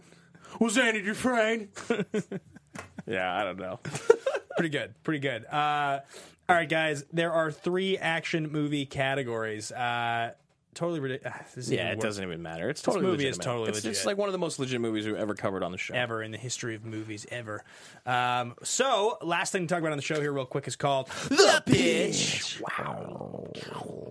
[0.59, 1.69] was Andy Dufresne.
[3.07, 3.79] yeah, I don't know.
[4.57, 4.93] pretty good.
[5.03, 5.45] Pretty good.
[5.45, 5.99] Uh,
[6.49, 7.03] all right, guys.
[7.11, 9.71] There are three action movie categories.
[9.71, 10.31] Uh,
[10.73, 11.69] totally ridiculous.
[11.69, 12.69] Yeah, it doesn't even matter.
[12.69, 14.79] It's totally This totally movie is totally it's, it's like one of the most legit
[14.79, 15.93] movies we've ever covered on the show.
[15.93, 17.63] ever in the history of movies ever.
[18.05, 21.09] Um, so, last thing to talk about on the show here, real quick, is called
[21.29, 22.61] The Pitch.
[22.61, 23.47] Wow.
[23.53, 24.06] Wow.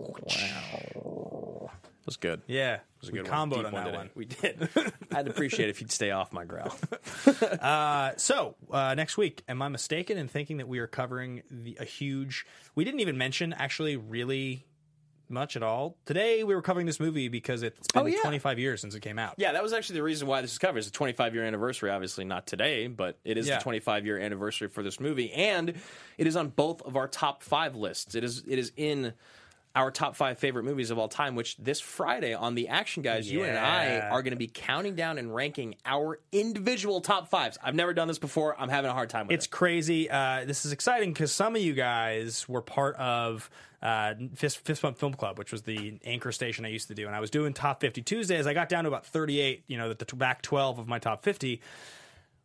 [2.06, 2.42] It was good.
[2.46, 3.66] Yeah, It was a we good comboed one.
[3.66, 3.96] on that today.
[3.96, 4.10] one.
[4.14, 4.68] We did.
[5.12, 6.72] I'd appreciate if you'd stay off my growl.
[7.60, 11.76] Uh, so uh, next week, am I mistaken in thinking that we are covering the,
[11.80, 12.46] a huge?
[12.76, 14.64] We didn't even mention actually really
[15.28, 16.44] much at all today.
[16.44, 18.20] We were covering this movie because it's been Oh, yeah.
[18.22, 19.34] 25 years since it came out.
[19.38, 20.78] Yeah, that was actually the reason why this is covered.
[20.78, 23.56] It's a 25 year anniversary, obviously not today, but it is Yeah.
[23.58, 25.74] the 25 year anniversary for this movie, and
[26.18, 28.14] it is on both of our top five lists.
[28.14, 29.14] It is it is in
[29.76, 31.36] our top five favorite movies of all time.
[31.36, 34.96] Which this Friday on the Action Guys, you and I are going to be counting
[34.96, 37.58] down and ranking our individual top fives.
[37.62, 38.60] I've never done this before.
[38.60, 39.48] I'm having a hard time with It's it.
[39.48, 40.10] It's crazy.
[40.10, 43.48] Uh, this is exciting because some of you guys were part of
[43.82, 47.06] uh, Fist, Fist Bump Film Club, which was the anchor station I used to do,
[47.06, 48.46] and I was doing top 50 Tuesdays.
[48.46, 51.22] I got down to about 38, you know, the, the back 12 of my top
[51.22, 51.60] 50.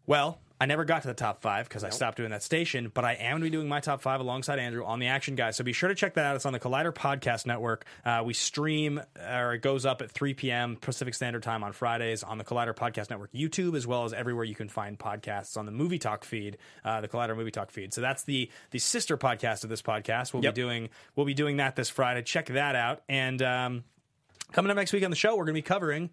[0.05, 3.03] Well, I never got to the top five because I stopped doing that station, but
[3.03, 5.55] I am going to be doing my top five alongside Andrew on the Action Guys.
[5.55, 6.35] So be sure to check that out.
[6.35, 7.83] It's on the Collider Podcast Network.
[8.05, 10.75] Uh, we stream, or it goes up at 3 p.m.
[10.75, 14.43] Pacific Standard Time on Fridays on the Collider Podcast Network YouTube, as well as everywhere
[14.45, 17.91] you can find podcasts on the Movie Talk feed, uh, the Collider Movie Talk feed.
[17.91, 20.31] So that's the the sister podcast of this podcast.
[20.31, 20.53] We'll Yep.
[20.53, 22.21] be doing we'll be doing that this Friday.
[22.21, 23.01] Check that out.
[23.09, 23.83] And um,
[24.51, 26.11] coming up next week on the show, we're going to be covering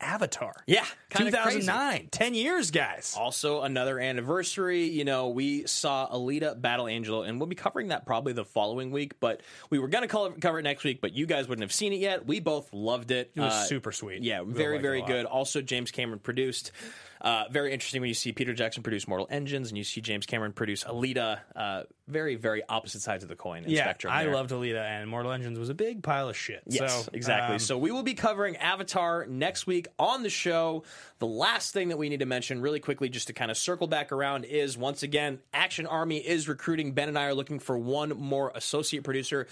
[0.00, 0.54] Avatar.
[0.66, 2.08] Yeah, kinda 2009.
[2.10, 3.14] 10 years, guys.
[3.18, 4.84] Also, another anniversary.
[4.84, 8.90] You know, we saw Alita Battle Angel, and we'll be covering that probably the following
[8.90, 9.20] week.
[9.20, 11.92] But we were going to cover it next week, but you guys wouldn't have seen
[11.92, 12.26] it yet.
[12.26, 13.32] We both loved it.
[13.34, 14.22] It was Uh, super sweet.
[14.22, 15.26] Yeah, We very, very good.
[15.26, 16.72] Also, James Cameron produced.
[17.20, 20.26] Uh, very interesting when you see Peter Jackson produce Mortal Engines and you see James
[20.26, 21.40] Cameron produce Alita.
[21.54, 24.12] Uh, very, very opposite sides of the coin yeah, spectrum.
[24.12, 24.34] I there.
[24.34, 26.62] loved Alita, and Mortal Engines was a big pile of shit.
[26.66, 27.54] Yes, so, exactly.
[27.54, 30.82] um, so we will be covering Avatar next week on the show.
[31.18, 33.86] The last thing that we need to mention, really quickly, just to kind of circle
[33.86, 36.92] back around, is once again, Action Army is recruiting.
[36.92, 39.46] Ben and I are looking for one more associate producer.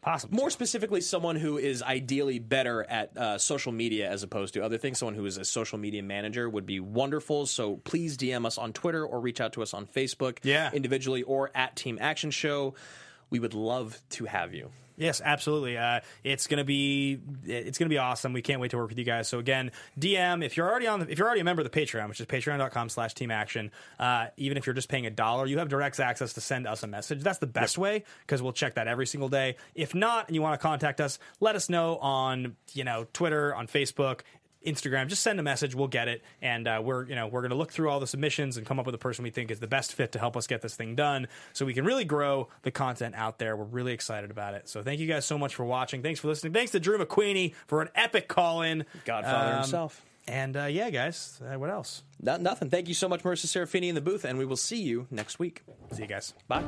[0.00, 0.36] Possible.
[0.36, 4.78] More specifically, someone who is ideally better at uh, social media as opposed to other
[4.78, 4.98] things.
[5.00, 7.46] Someone who is a social media manager would be wonderful.
[7.46, 10.70] So please DM us on Twitter or reach out to us on Facebook, Yeah.
[10.72, 12.74] individually or at Team Action Show.
[13.28, 14.70] We would love to have you.
[14.98, 15.78] Yes, absolutely.
[15.78, 18.32] Uh, it's gonna be it's gonna be awesome.
[18.32, 19.28] We can't wait to work with you guys.
[19.28, 21.80] So again, DM if you're already on the, if you're already a member of the
[21.80, 23.70] Patreon, which is patreon.com/slash Team Action.
[23.98, 26.82] Uh, even if you're just paying a dollar, you have direct access to send us
[26.82, 27.22] a message.
[27.22, 29.56] That's the best way because we'll check that every single day.
[29.76, 33.54] If not, and you want to contact us, let us know on you know Twitter,
[33.54, 34.22] on Facebook.
[34.70, 35.74] Instagram, just send a message.
[35.74, 38.06] We'll get it, and uh, we're you know we're going to look through all the
[38.06, 40.36] submissions and come up with a person we think is the best fit to help
[40.36, 43.56] us get this thing done, so we can really grow the content out there.
[43.56, 44.68] We're really excited about it.
[44.68, 46.02] So thank you guys so much for watching.
[46.02, 46.52] Thanks for listening.
[46.52, 50.04] Thanks to Drew McWeeny for an epic call in, Godfather himself.
[50.28, 52.02] And uh, yeah, guys, uh, what else?
[52.20, 52.68] Not, nothing.
[52.68, 55.38] Thank you so much, Marissa Serafini in the booth, and we will see you next
[55.38, 55.62] week.
[55.92, 56.34] See you guys.
[56.48, 56.62] Bye.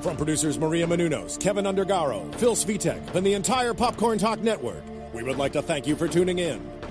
[0.00, 4.82] From producers Maria Menounos, Kevin Undergaro, Phil Svitek, and the entire Popcorn Talk Network,
[5.14, 6.60] we would like to thank you for tuning in.